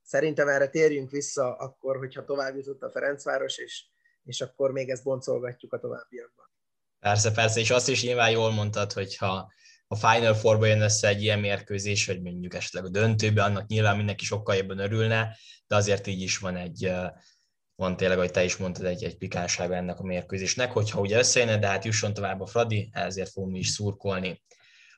szerintem 0.03 0.49
erre 0.49 0.69
térjünk 0.69 1.11
vissza 1.11 1.57
akkor, 1.57 1.97
hogyha 1.97 2.25
tovább 2.25 2.57
jutott 2.57 2.83
a 2.83 2.91
Ferencváros, 2.91 3.59
és, 3.59 3.85
és 4.25 4.41
akkor 4.41 4.73
még 4.73 4.89
ezt 4.89 5.05
boncolgatjuk 5.05 5.73
a 5.73 5.79
továbbiakban. 5.79 6.47
Persze, 6.99 7.33
persze, 7.33 7.61
és 7.61 7.71
azt 7.71 7.89
is 7.89 8.03
nyilván 8.03 8.31
jól 8.31 8.51
mondtad, 8.51 8.93
hogy 8.93 9.17
ha 9.17 9.53
a 9.87 9.97
Final 9.97 10.35
Four-ba 10.35 10.67
jön 10.67 10.81
össze 10.81 11.09
egy 11.09 11.23
ilyen 11.23 11.39
mérkőzés, 11.39 12.07
vagy 12.07 12.23
mondjuk 12.23 12.55
esetleg 12.55 12.85
a 12.85 12.89
döntőbe, 12.89 13.43
annak 13.43 13.67
nyilván 13.67 13.97
mindenki 13.97 14.25
sokkal 14.25 14.55
jobban 14.55 14.79
örülne, 14.79 15.37
de 15.67 15.77
azért 15.77 16.07
így 16.07 16.21
is 16.21 16.39
van 16.39 16.57
egy, 16.57 16.93
van 17.81 17.97
tényleg, 17.97 18.19
ahogy 18.19 18.31
te 18.31 18.45
is 18.45 18.57
mondtad, 18.57 18.85
egy, 18.85 19.05
egy 19.05 19.17
pikánsága 19.17 19.75
ennek 19.75 19.99
a 19.99 20.05
mérkőzésnek, 20.05 20.73
hogyha 20.73 21.01
ugye 21.01 21.19
összejönne, 21.19 21.59
de 21.59 21.67
hát 21.67 21.85
jusson 21.85 22.15
tovább 22.15 22.41
a 22.41 22.47
Fradi, 22.47 22.91
ezért 22.93 23.31
fogunk 23.31 23.53
mi 23.53 23.59
is 23.59 23.69
szurkolni. 23.69 24.43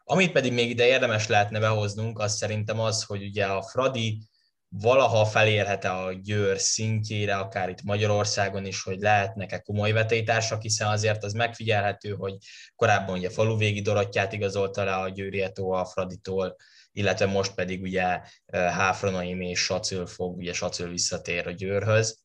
Amit 0.04 0.32
pedig 0.32 0.52
még 0.52 0.70
ide 0.70 0.86
érdemes 0.86 1.26
lehetne 1.26 1.60
behoznunk, 1.60 2.18
az 2.18 2.36
szerintem 2.36 2.80
az, 2.80 3.02
hogy 3.02 3.22
ugye 3.22 3.44
a 3.44 3.62
Fradi 3.62 4.22
valaha 4.68 5.24
felérhet-e 5.24 5.96
a 5.96 6.12
Győr 6.12 6.58
szintjére, 6.58 7.36
akár 7.36 7.68
itt 7.68 7.82
Magyarországon 7.82 8.66
is, 8.66 8.82
hogy 8.82 9.00
lehetnek-e 9.00 9.58
komoly 9.58 9.92
vetétársak, 9.92 10.62
hiszen 10.62 10.88
azért 10.88 11.24
az 11.24 11.32
megfigyelhető, 11.32 12.12
hogy 12.12 12.36
korábban 12.76 13.18
ugye 13.18 13.30
faluvégi 13.30 13.80
Dorottyát 13.80 14.32
igazolta 14.32 14.84
le 14.84 14.94
a 14.94 15.08
Győri 15.08 15.42
a 15.54 15.84
Fraditól, 15.84 16.56
illetve 16.92 17.26
most 17.26 17.54
pedig 17.54 17.82
ugye 17.82 18.20
Háfranaim 18.52 19.40
és 19.40 19.64
Sacöl 19.64 20.06
fog, 20.06 20.36
ugye 20.36 20.52
Sacöl 20.52 20.88
visszatér 20.88 21.46
a 21.46 21.50
Győrhöz. 21.50 22.21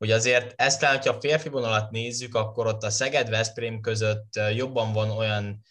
Ugye 0.00 0.14
azért 0.14 0.52
ezt 0.56 0.80
talán, 0.80 0.96
hogyha 0.96 1.14
a 1.14 1.20
férfi 1.20 1.48
vonalat 1.48 1.90
nézzük, 1.90 2.34
akkor 2.34 2.66
ott 2.66 2.82
a 2.82 2.90
Szeged-Veszprém 2.90 3.80
között 3.80 4.40
jobban 4.54 4.92
van 4.92 5.10
olyan 5.10 5.62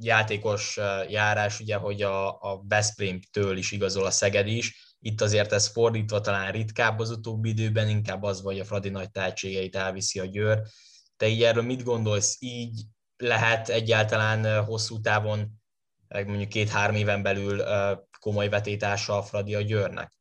játékos 0.00 0.76
járás, 1.08 1.60
ugye, 1.60 1.76
hogy 1.76 2.02
a, 2.02 2.28
a 2.28 2.62
Veszprém-től 2.68 3.56
is 3.56 3.72
igazol 3.72 4.06
a 4.06 4.10
Szeged 4.10 4.46
is. 4.46 4.96
Itt 5.00 5.20
azért 5.20 5.52
ez 5.52 5.66
fordítva 5.66 6.20
talán 6.20 6.52
ritkább 6.52 6.98
az 6.98 7.10
utóbbi 7.10 7.48
időben, 7.48 7.88
inkább 7.88 8.22
az, 8.22 8.40
hogy 8.40 8.60
a 8.60 8.64
Fradi 8.64 8.88
nagy 8.88 9.10
tehetségeit 9.10 9.76
elviszi 9.76 10.18
a 10.18 10.24
Győr. 10.24 10.62
Te 11.16 11.26
így 11.26 11.42
erről 11.42 11.62
mit 11.62 11.82
gondolsz? 11.82 12.36
Így 12.38 12.82
lehet 13.16 13.68
egyáltalán 13.68 14.64
hosszú 14.64 15.00
távon, 15.00 15.62
mondjuk 16.08 16.48
két-három 16.48 16.96
éven 16.96 17.22
belül 17.22 17.64
komoly 18.20 18.48
vetétása 18.48 19.16
a 19.18 19.22
Fradi 19.22 19.54
a 19.54 19.60
Győrnek? 19.60 20.12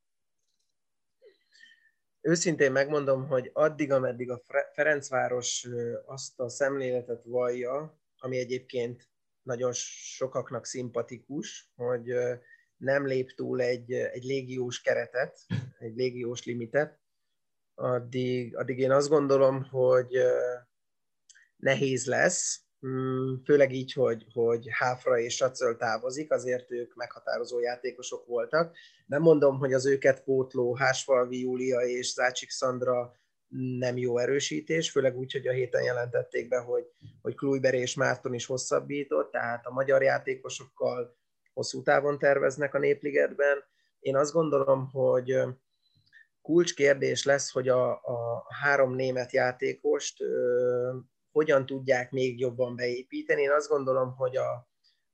Őszintén 2.28 2.72
megmondom, 2.72 3.28
hogy 3.28 3.50
addig, 3.54 3.92
ameddig 3.92 4.30
a 4.30 4.42
Ferencváros 4.74 5.68
azt 6.06 6.40
a 6.40 6.50
szemléletet 6.50 7.24
vallja, 7.24 8.00
ami 8.18 8.38
egyébként 8.38 9.10
nagyon 9.42 9.72
sokaknak 9.74 10.66
szimpatikus, 10.66 11.72
hogy 11.76 12.14
nem 12.78 13.08
lép 13.08 13.32
túl 13.32 13.62
egy, 13.62 13.92
egy 13.92 14.24
légiós 14.24 14.82
keretet, 14.82 15.40
egy 15.80 15.96
légiós 15.96 16.46
limitet, 16.46 17.00
addig, 17.76 18.58
addig 18.58 18.80
én 18.80 18.92
azt 18.92 19.10
gondolom, 19.10 19.64
hogy 19.64 20.18
nehéz 21.56 22.06
lesz, 22.06 22.65
főleg 23.44 23.74
így, 23.74 23.94
hogy, 23.94 24.26
hogy 24.34 24.68
Háfra 24.70 25.20
és 25.20 25.36
Sacöl 25.36 25.78
távozik, 25.78 26.32
azért 26.32 26.72
ők 26.72 26.96
meghatározó 26.96 27.60
játékosok 27.60 28.26
voltak. 28.26 28.76
Nem 29.06 29.22
mondom, 29.22 29.58
hogy 29.58 29.74
az 29.74 29.86
őket 29.86 30.24
pótló 30.24 30.76
Hásfalvi 30.76 31.40
Júlia 31.40 31.80
és 31.80 32.14
Zácsik 32.14 32.50
Szandra 32.50 33.14
nem 33.78 33.98
jó 33.98 34.18
erősítés, 34.18 34.92
főleg 34.92 35.18
úgy, 35.18 35.32
hogy 35.32 35.48
a 35.48 35.52
héten 35.52 35.84
jelentették 35.84 36.48
be, 36.48 36.58
hogy, 36.58 36.84
hogy 37.22 37.36
Kluiber 37.36 37.74
és 37.74 37.96
Márton 37.96 38.34
is 38.34 38.46
hosszabbított, 38.46 39.32
tehát 39.32 39.66
a 39.66 39.74
magyar 39.74 40.04
játékosokkal 40.04 41.18
hosszú 41.54 41.82
távon 41.82 42.20
terveznek 42.20 42.74
a 42.74 42.80
Népligetben. 42.80 43.64
Én 44.00 44.16
azt 44.16 44.34
gondolom, 44.34 44.90
hogy 44.92 45.38
kulcskérdés 46.42 47.26
lesz, 47.26 47.52
hogy 47.52 47.68
a, 47.68 47.92
a 47.92 48.46
három 48.62 48.96
német 48.96 49.32
játékost 49.32 50.24
hogyan 51.36 51.66
tudják 51.66 52.12
még 52.12 52.40
jobban 52.40 52.76
beépíteni. 52.76 53.42
Én 53.42 53.52
azt 53.52 53.70
gondolom, 53.70 54.16
hogy 54.16 54.38
a, 54.38 54.68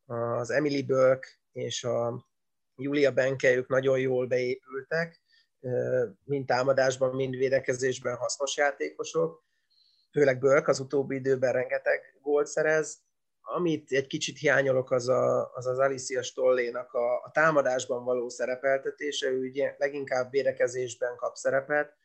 az 0.06 0.52
Emily 0.52 0.84
Burke 0.84 1.28
és 1.52 1.84
a 1.84 2.26
Julia 2.76 3.12
Benke, 3.12 3.56
ők 3.56 3.68
nagyon 3.68 4.00
jól 4.00 4.28
beépültek, 4.28 5.22
mind 6.24 6.46
támadásban, 6.46 7.16
mind 7.16 7.36
védekezésben 7.36 8.16
hasznos 8.16 8.58
játékosok. 8.58 9.44
Főleg 10.12 10.40
Bölk 10.40 10.68
az 10.68 10.80
utóbbi 10.80 11.16
időben 11.16 11.54
rengeteg 11.54 12.02
gólt 12.22 12.48
szerez. 12.48 13.00
Amit 13.42 13.92
egy 13.92 14.08
kicsit 14.08 14.38
hiányolok, 14.38 14.92
az 14.92 15.08
a, 15.08 15.54
az, 15.54 15.66
az 15.66 15.80
Alicia 15.80 16.24
Stollénak 16.24 16.94
a, 16.94 17.14
a 17.24 17.32
támadásban 17.34 18.04
való 18.04 18.30
szerepeltetése. 18.30 19.28
Ő 19.28 19.40
ugye 19.40 19.76
leginkább 19.78 20.32
védekezésben 20.32 21.16
kap 21.16 21.36
szerepet, 21.36 21.98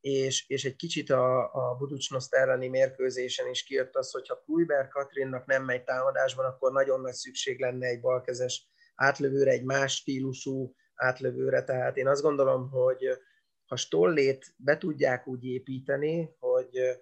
és, 0.00 0.48
és 0.48 0.64
egy 0.64 0.76
kicsit 0.76 1.10
a, 1.10 1.54
a 1.54 1.74
Buducsnoszt 1.74 2.34
elleni 2.34 2.68
mérkőzésen 2.68 3.48
is 3.48 3.62
kijött 3.62 3.96
az, 3.96 4.10
hogyha 4.10 4.42
Kujber 4.44 4.88
Katrinnak 4.88 5.46
nem 5.46 5.64
megy 5.64 5.84
támadásban, 5.84 6.44
akkor 6.44 6.72
nagyon 6.72 7.00
nagy 7.00 7.14
szükség 7.14 7.60
lenne 7.60 7.86
egy 7.86 8.00
balkezes 8.00 8.68
átlövőre, 8.94 9.50
egy 9.50 9.64
más 9.64 9.94
stílusú 9.94 10.74
átlövőre, 10.94 11.64
tehát 11.64 11.96
én 11.96 12.08
azt 12.08 12.22
gondolom, 12.22 12.70
hogy 12.70 13.18
ha 13.66 13.76
Stollét 13.76 14.54
be 14.56 14.78
tudják 14.78 15.26
úgy 15.26 15.44
építeni, 15.44 16.36
hogy 16.38 17.00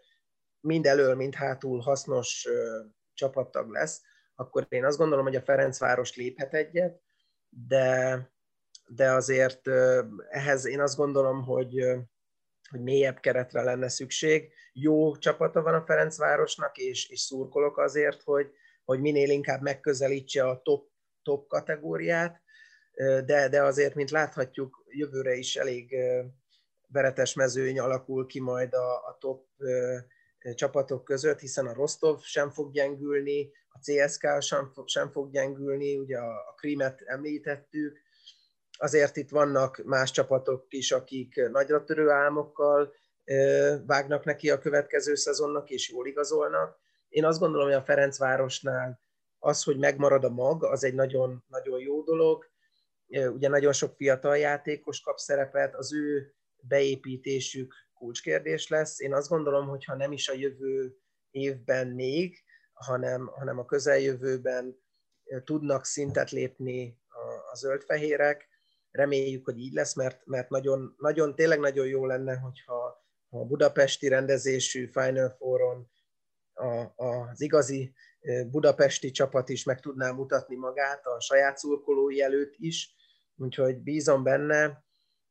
mind 0.61 0.87
elől, 0.87 1.15
mind 1.15 1.35
hátul 1.35 1.81
hasznos 1.81 2.49
csapattag 3.15 3.71
lesz, 3.71 4.03
akkor 4.35 4.67
én 4.69 4.85
azt 4.85 4.99
gondolom, 4.99 5.25
hogy 5.25 5.37
a 5.37 5.43
Ferencváros 5.43 6.17
léphet 6.17 6.55
egyet, 6.55 7.01
de, 7.49 8.31
de 8.87 9.11
azért 9.11 9.69
ehhez 10.29 10.65
én 10.65 10.81
azt 10.81 10.97
gondolom, 10.97 11.43
hogy, 11.43 11.75
hogy 12.71 12.81
mélyebb 12.81 13.21
keretre 13.21 13.63
lenne 13.63 13.89
szükség. 13.89 14.53
Jó 14.73 15.17
csapata 15.17 15.63
van 15.63 15.75
a 15.75 15.85
Ferencvárosnak, 15.87 16.77
és, 16.77 17.09
és 17.09 17.21
szurkolok 17.21 17.79
azért, 17.79 18.23
hogy, 18.23 18.51
hogy 18.85 19.01
minél 19.01 19.31
inkább 19.31 19.63
megközelítse 19.63 20.49
a 20.49 20.61
top, 20.63 20.89
top 21.23 21.49
kategóriát, 21.49 22.43
de, 23.25 23.49
de 23.49 23.63
azért, 23.63 23.95
mint 23.95 24.11
láthatjuk, 24.11 24.85
jövőre 24.87 25.35
is 25.35 25.57
elég 25.57 25.97
veretes 26.89 27.35
mezőny 27.35 27.79
alakul 27.79 28.27
ki 28.27 28.41
majd 28.41 28.75
a, 28.75 28.95
a 28.95 29.17
top 29.21 29.47
csapatok 30.55 31.05
között, 31.05 31.41
hiszen 31.41 31.67
a 31.67 31.75
Rostov 31.75 32.21
sem 32.23 32.51
fog 32.51 32.73
gyengülni, 32.73 33.51
a 33.69 33.79
CSK 33.79 34.27
sem, 34.41 34.73
sem 34.85 35.11
fog 35.11 35.31
gyengülni, 35.31 35.97
ugye 35.97 36.19
a, 36.19 36.31
a 36.31 36.55
Krimet 36.57 37.03
említettük, 37.05 38.01
azért 38.79 39.17
itt 39.17 39.31
vannak 39.31 39.83
más 39.85 40.11
csapatok 40.11 40.67
is, 40.69 40.93
akik 40.93 41.49
nagyra 41.51 41.85
törő 41.85 42.09
álmokkal 42.11 42.95
vágnak 43.87 44.25
neki 44.25 44.51
a 44.51 44.59
következő 44.59 45.15
szezonnak, 45.15 45.71
és 45.71 45.91
jól 45.91 46.07
igazolnak. 46.07 46.79
Én 47.09 47.25
azt 47.25 47.39
gondolom, 47.39 47.67
hogy 47.67 47.77
a 47.77 47.83
Ferencvárosnál 47.83 49.01
az, 49.39 49.63
hogy 49.63 49.79
megmarad 49.79 50.25
a 50.25 50.31
mag, 50.31 50.65
az 50.65 50.85
egy 50.85 50.95
nagyon, 50.95 51.45
nagyon 51.49 51.81
jó 51.81 52.03
dolog, 52.03 52.51
ugye 53.07 53.49
nagyon 53.49 53.73
sok 53.73 53.97
fiatal 53.97 54.37
játékos 54.37 55.01
kap 55.01 55.19
szerepet, 55.19 55.75
az 55.75 55.95
ő 55.95 56.35
beépítésük 56.61 57.75
kulcskérdés 57.95 58.69
lesz. 58.69 59.01
Én 59.01 59.15
azt 59.15 59.29
gondolom, 59.29 59.69
hogy 59.69 59.85
ha 59.85 59.97
nem 59.97 60.13
is 60.13 60.29
a 60.29 60.35
jövő 60.35 60.97
évben 61.31 61.89
még, 61.89 62.43
hanem, 62.73 63.27
hanem 63.27 63.59
a 63.59 63.65
közeljövőben 63.65 64.79
tudnak 65.45 65.85
szintet 65.85 66.31
lépni 66.31 67.01
a, 67.09 67.51
a 67.53 67.55
zöldfehérek. 67.57 68.48
Reméljük, 68.99 69.45
hogy 69.45 69.59
így 69.59 69.73
lesz, 69.73 69.95
mert, 69.95 70.27
mert 70.27 70.49
nagyon, 70.49 70.95
nagyon, 70.99 71.35
tényleg 71.35 71.61
nagyon 71.61 71.87
jó 71.87 72.07
lenne, 72.07 72.37
hogyha 72.37 73.07
a 73.29 73.45
budapesti 73.45 74.09
rendezésű 74.09 74.87
Final 74.87 75.31
Four-on 75.39 75.91
a, 76.55 76.93
az 77.05 77.41
igazi 77.41 77.95
budapesti 78.51 79.11
csapat 79.11 79.49
is 79.49 79.65
meg 79.65 79.81
tudná 79.81 80.11
mutatni 80.11 80.57
magát 80.57 81.07
a 81.07 81.21
saját 81.21 81.59
szurkolói 81.59 82.21
előtt 82.21 82.55
is, 82.57 82.95
úgyhogy 83.37 83.79
bízom 83.79 84.23
benne, 84.23 84.85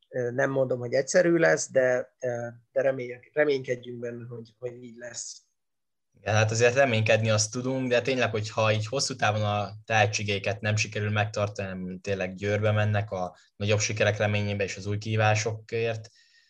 nem 0.10 0.51
mondom, 0.51 0.80
hogy 0.80 0.93
egyszerű 0.93 1.36
lesz, 1.36 1.71
de, 1.71 2.15
de 2.71 2.93
reménykedjünk 3.34 3.99
benne, 3.99 4.25
hogy, 4.27 4.49
hogy 4.60 4.84
így 4.84 4.97
lesz. 4.97 5.46
Igen, 6.21 6.36
hát 6.36 6.51
azért 6.51 6.75
reménykedni 6.75 7.30
azt 7.30 7.51
tudunk, 7.51 7.89
de 7.89 8.01
tényleg, 8.01 8.32
hogyha 8.32 8.71
így 8.71 8.88
hosszú 8.88 9.15
távon 9.15 9.43
a 9.43 9.73
tehetségeiket 9.86 10.62
nem 10.62 10.75
sikerül 10.75 11.10
megtartani, 11.10 11.99
tényleg 11.99 12.36
győrbe 12.36 12.71
mennek 12.71 13.12
a 13.12 13.38
nagyobb 13.56 13.80
sikerek 13.80 14.17
reményébe 14.17 14.63
és 14.63 14.77
az 14.77 14.86
új 14.86 14.97
kívásokért, 14.97 16.10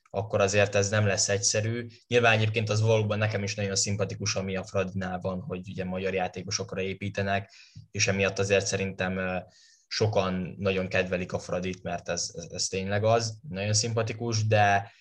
akkor 0.09 0.41
azért 0.41 0.75
ez 0.75 0.89
nem 0.89 1.05
lesz 1.05 1.29
egyszerű. 1.29 1.87
Nyilván 2.07 2.33
egyébként 2.33 2.69
az 2.69 2.81
valóban 2.81 3.17
nekem 3.17 3.43
is 3.43 3.55
nagyon 3.55 3.75
szimpatikus, 3.75 4.35
ami 4.35 4.55
a 4.55 4.63
Fradinál 4.63 5.19
van, 5.19 5.41
hogy 5.41 5.69
ugye 5.69 5.83
magyar 5.83 6.13
játékosokra 6.13 6.81
építenek, 6.81 7.53
és 7.91 8.07
emiatt 8.07 8.39
azért 8.39 8.65
szerintem 8.65 9.43
sokan 9.87 10.55
nagyon 10.57 10.87
kedvelik 10.87 11.33
a 11.33 11.39
Fradit, 11.39 11.83
mert 11.83 12.09
ez, 12.09 12.31
ez, 12.35 12.47
ez 12.51 12.67
tényleg 12.67 13.03
az, 13.03 13.39
nagyon 13.49 13.73
szimpatikus, 13.73 14.47
de, 14.47 14.91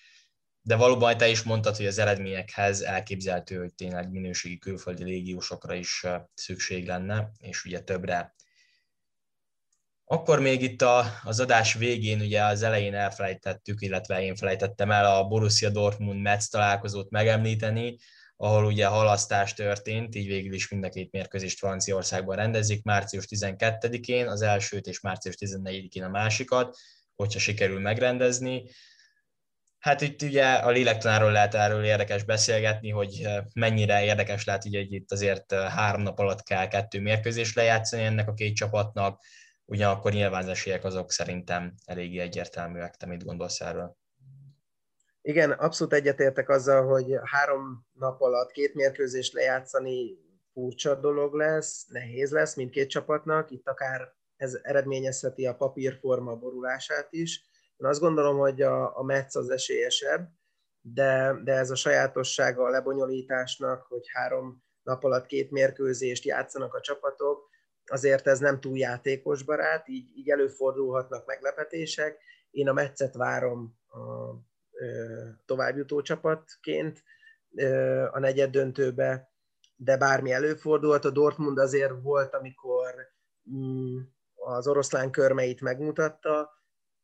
de 0.67 0.75
valóban 0.75 1.17
te 1.17 1.27
is 1.27 1.43
mondtad, 1.43 1.75
hogy 1.75 1.85
az 1.85 1.97
eredményekhez 1.97 2.81
elképzelhető, 2.81 3.57
hogy 3.57 3.73
tényleg 3.73 4.11
minőségi 4.11 4.57
külföldi 4.57 5.03
légiósokra 5.03 5.73
is 5.73 6.05
szükség 6.33 6.87
lenne, 6.87 7.31
és 7.39 7.65
ugye 7.65 7.79
többre 7.79 8.35
akkor 10.09 10.39
még 10.39 10.61
itt 10.61 10.81
a, 10.81 11.05
az 11.23 11.39
adás 11.39 11.73
végén, 11.73 12.21
ugye 12.21 12.43
az 12.43 12.63
elején 12.63 12.93
elfelejtettük, 12.93 13.81
illetve 13.81 14.21
én 14.21 14.35
felejtettem 14.35 14.91
el 14.91 15.05
a 15.15 15.27
Borussia 15.27 15.69
Dortmund 15.69 16.21
Metz 16.21 16.47
találkozót 16.49 17.09
megemlíteni, 17.09 17.97
ahol 18.35 18.65
ugye 18.65 18.85
halasztás 18.85 19.53
történt, 19.53 20.15
így 20.15 20.27
végül 20.27 20.53
is 20.53 20.69
mind 20.69 20.83
a 20.83 20.89
két 20.89 21.11
mérkőzést 21.11 21.57
Franciaországban 21.57 22.35
rendezik, 22.35 22.83
március 22.83 23.25
12-én 23.29 24.27
az 24.27 24.41
elsőt 24.41 24.87
és 24.87 24.99
március 24.99 25.35
14-én 25.39 26.03
a 26.03 26.09
másikat, 26.09 26.77
hogyha 27.15 27.39
sikerül 27.39 27.79
megrendezni. 27.79 28.63
Hát 29.79 30.01
itt 30.01 30.21
ugye 30.21 30.53
a 30.53 30.69
lélektanáról 30.69 31.31
lehet 31.31 31.55
erről 31.55 31.83
érdekes 31.83 32.23
beszélgetni, 32.23 32.89
hogy 32.89 33.27
mennyire 33.53 34.03
érdekes 34.03 34.45
lehet, 34.45 34.63
hogy 34.63 34.93
itt 34.93 35.11
azért 35.11 35.53
három 35.53 36.01
nap 36.01 36.19
alatt 36.19 36.43
kell 36.43 36.67
kettő 36.67 37.01
mérkőzést 37.01 37.55
lejátszani 37.55 38.03
ennek 38.03 38.27
a 38.27 38.33
két 38.33 38.55
csapatnak, 38.55 39.21
ugyanakkor 39.65 40.11
nyilván 40.11 40.41
az 40.41 40.49
esélyek 40.49 40.83
azok 40.83 41.11
szerintem 41.11 41.73
eléggé 41.85 42.19
egyértelműek. 42.19 42.95
Te 42.95 43.05
mit 43.05 43.25
gondolsz 43.25 43.61
erről? 43.61 43.97
Igen, 45.21 45.51
abszolút 45.51 45.93
egyetértek 45.93 46.49
azzal, 46.49 46.87
hogy 46.87 47.19
három 47.23 47.87
nap 47.93 48.21
alatt 48.21 48.51
két 48.51 48.73
mérkőzést 48.73 49.33
lejátszani 49.33 50.17
furcsa 50.53 50.95
dolog 50.95 51.33
lesz, 51.33 51.85
nehéz 51.87 52.31
lesz 52.31 52.55
mindkét 52.55 52.89
csapatnak, 52.89 53.51
itt 53.51 53.67
akár 53.67 54.13
ez 54.35 54.59
eredményezheti 54.61 55.45
a 55.45 55.55
papírforma 55.55 56.35
borulását 56.35 57.07
is. 57.09 57.43
Én 57.77 57.87
azt 57.87 57.99
gondolom, 57.99 58.37
hogy 58.37 58.61
a, 58.61 58.97
a 58.97 59.03
Metsz 59.03 59.35
az 59.35 59.49
esélyesebb, 59.49 60.29
de, 60.81 61.39
de 61.43 61.53
ez 61.53 61.69
a 61.69 61.75
sajátossága 61.75 62.63
a 62.63 62.69
lebonyolításnak, 62.69 63.85
hogy 63.89 64.03
három 64.13 64.63
nap 64.83 65.03
alatt 65.03 65.25
két 65.25 65.51
mérkőzést 65.51 66.25
játszanak 66.25 66.73
a 66.73 66.81
csapatok, 66.81 67.49
azért 67.85 68.27
ez 68.27 68.39
nem 68.39 68.59
túl 68.59 68.77
játékosbarát, 68.77 69.87
így, 69.87 70.17
így 70.17 70.29
előfordulhatnak 70.29 71.25
meglepetések. 71.25 72.21
Én 72.51 72.69
a 72.69 72.73
meccet 72.73 73.15
várom 73.15 73.77
a 73.87 74.33
továbbjutó 75.45 76.01
csapatként 76.01 77.03
a 78.11 78.19
negyed 78.19 78.51
döntőbe, 78.51 79.31
de 79.75 79.97
bármi 79.97 80.31
előfordulhat. 80.31 81.05
A 81.05 81.09
Dortmund 81.09 81.57
azért 81.57 81.93
volt, 82.01 82.33
amikor 82.33 82.93
mm, 83.51 83.97
az 84.35 84.67
oroszlán 84.67 85.11
körmeit 85.11 85.61
megmutatta, 85.61 86.56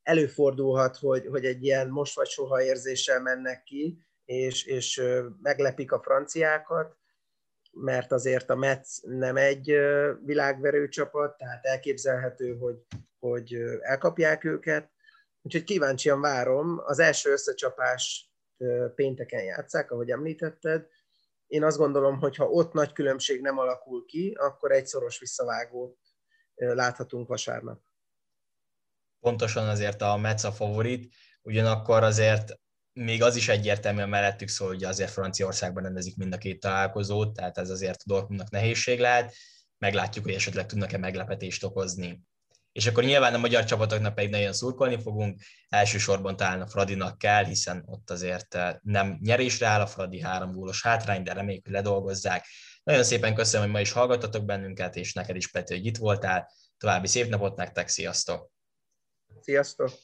előfordulhat, 0.04 0.98
hogy, 0.98 1.26
hogy 1.26 1.46
egy 1.46 1.64
ilyen 1.64 1.90
most 1.90 2.16
vagy 2.16 2.28
soha 2.28 2.64
érzéssel 2.64 3.22
mennek 3.22 3.64
ki, 3.64 3.98
és, 4.26 4.66
és 4.66 5.02
meglepik 5.42 5.92
a 5.92 6.02
franciákat, 6.02 6.98
mert 7.72 8.12
azért 8.12 8.50
a 8.50 8.56
Metz 8.56 9.02
nem 9.04 9.38
egy 9.38 9.66
világverő 10.26 10.88
csapat, 10.88 11.38
tehát 11.38 11.66
elképzelhető, 11.66 12.58
hogy, 12.58 12.78
hogy 13.20 13.54
elkapják 13.82 14.44
őket. 14.44 14.92
Úgyhogy 15.42 15.64
kíváncsian 15.64 16.22
várom. 16.22 16.82
Az 16.86 17.00
első 17.00 17.32
összecsapás 17.32 18.32
pénteken 18.96 19.44
játszák, 19.44 19.92
ahogy 19.92 20.10
említetted. 20.10 20.88
Én 21.48 21.64
azt 21.64 21.78
gondolom, 21.78 22.20
hogy 22.20 22.36
ha 22.36 22.50
ott 22.50 22.74
nagy 22.74 22.94
különbség 22.94 23.42
nem 23.42 23.58
alakul 23.58 24.06
ki, 24.06 24.34
akkor 24.40 24.72
egy 24.72 24.86
szoros 24.86 25.20
visszavágót 25.20 25.98
láthatunk 26.56 27.28
vasárnap. 27.28 27.82
Pontosan 29.24 29.68
azért 29.68 30.02
a 30.02 30.18
Metz 30.18 30.44
a 30.44 30.52
favorit, 30.52 31.14
ugyanakkor 31.42 32.04
azért 32.04 32.60
még 32.94 33.24
az 33.24 33.36
is 33.36 33.50
egyértelműen 33.50 34.10
mellettük 34.10 34.48
szól, 34.48 34.68
hogy 34.68 34.84
azért 34.84 35.12
Franciaországban 35.12 35.84
rendezik 35.84 36.16
mind 36.18 36.34
a 36.34 36.38
két 36.38 36.60
találkozót, 36.60 37.34
tehát 37.34 37.58
ez 37.58 37.70
azért 37.70 38.00
a 38.00 38.04
Dortmundnak 38.06 38.50
nehézség 38.50 39.00
lehet. 39.00 39.36
Meglátjuk, 39.78 40.26
hogy 40.26 40.34
esetleg 40.34 40.66
tudnak-e 40.66 40.98
meglepetést 40.98 41.64
okozni. 41.64 42.22
És 42.72 42.88
akkor 42.88 43.04
nyilván 43.04 43.34
a 43.34 43.38
magyar 43.38 43.64
csapatoknak 43.64 44.16
pedig 44.16 44.30
nagyon 44.30 44.54
szurkolni 44.54 45.02
fogunk, 45.02 45.42
elsősorban 45.70 46.36
talán 46.36 46.62
a 46.62 46.68
Fradinak 46.68 47.18
kell, 47.18 47.44
hiszen 47.44 47.84
ott 47.86 48.10
azért 48.10 48.56
eh, 48.56 48.76
nem 48.82 49.18
nyerésre 49.22 49.68
áll 49.68 49.82
a 49.82 49.88
Fradi 49.88 50.22
három 50.22 50.54
gólos 50.54 50.82
hátrány, 50.82 51.24
de 51.24 51.34
reméljük, 51.34 51.64
hogy 51.64 51.74
ledolgozzák. 51.74 52.46
Nagyon 52.84 53.04
szépen 53.04 53.36
köszönöm, 53.36 53.66
hogy 53.66 53.76
ma 53.76 53.82
is 53.82 53.92
hallgattatok 53.92 54.46
bennünket, 54.46 54.96
és 54.96 55.14
neked 55.14 55.36
is, 55.36 55.48
Peti, 55.48 55.74
hogy 55.74 55.86
itt 55.86 55.98
voltál. 55.98 56.52
További 56.78 57.08
szép 57.08 57.30
napot 57.30 57.56
nektek, 57.56 57.88
sziasztok! 57.88 58.52
Sziasztok! 59.42 60.04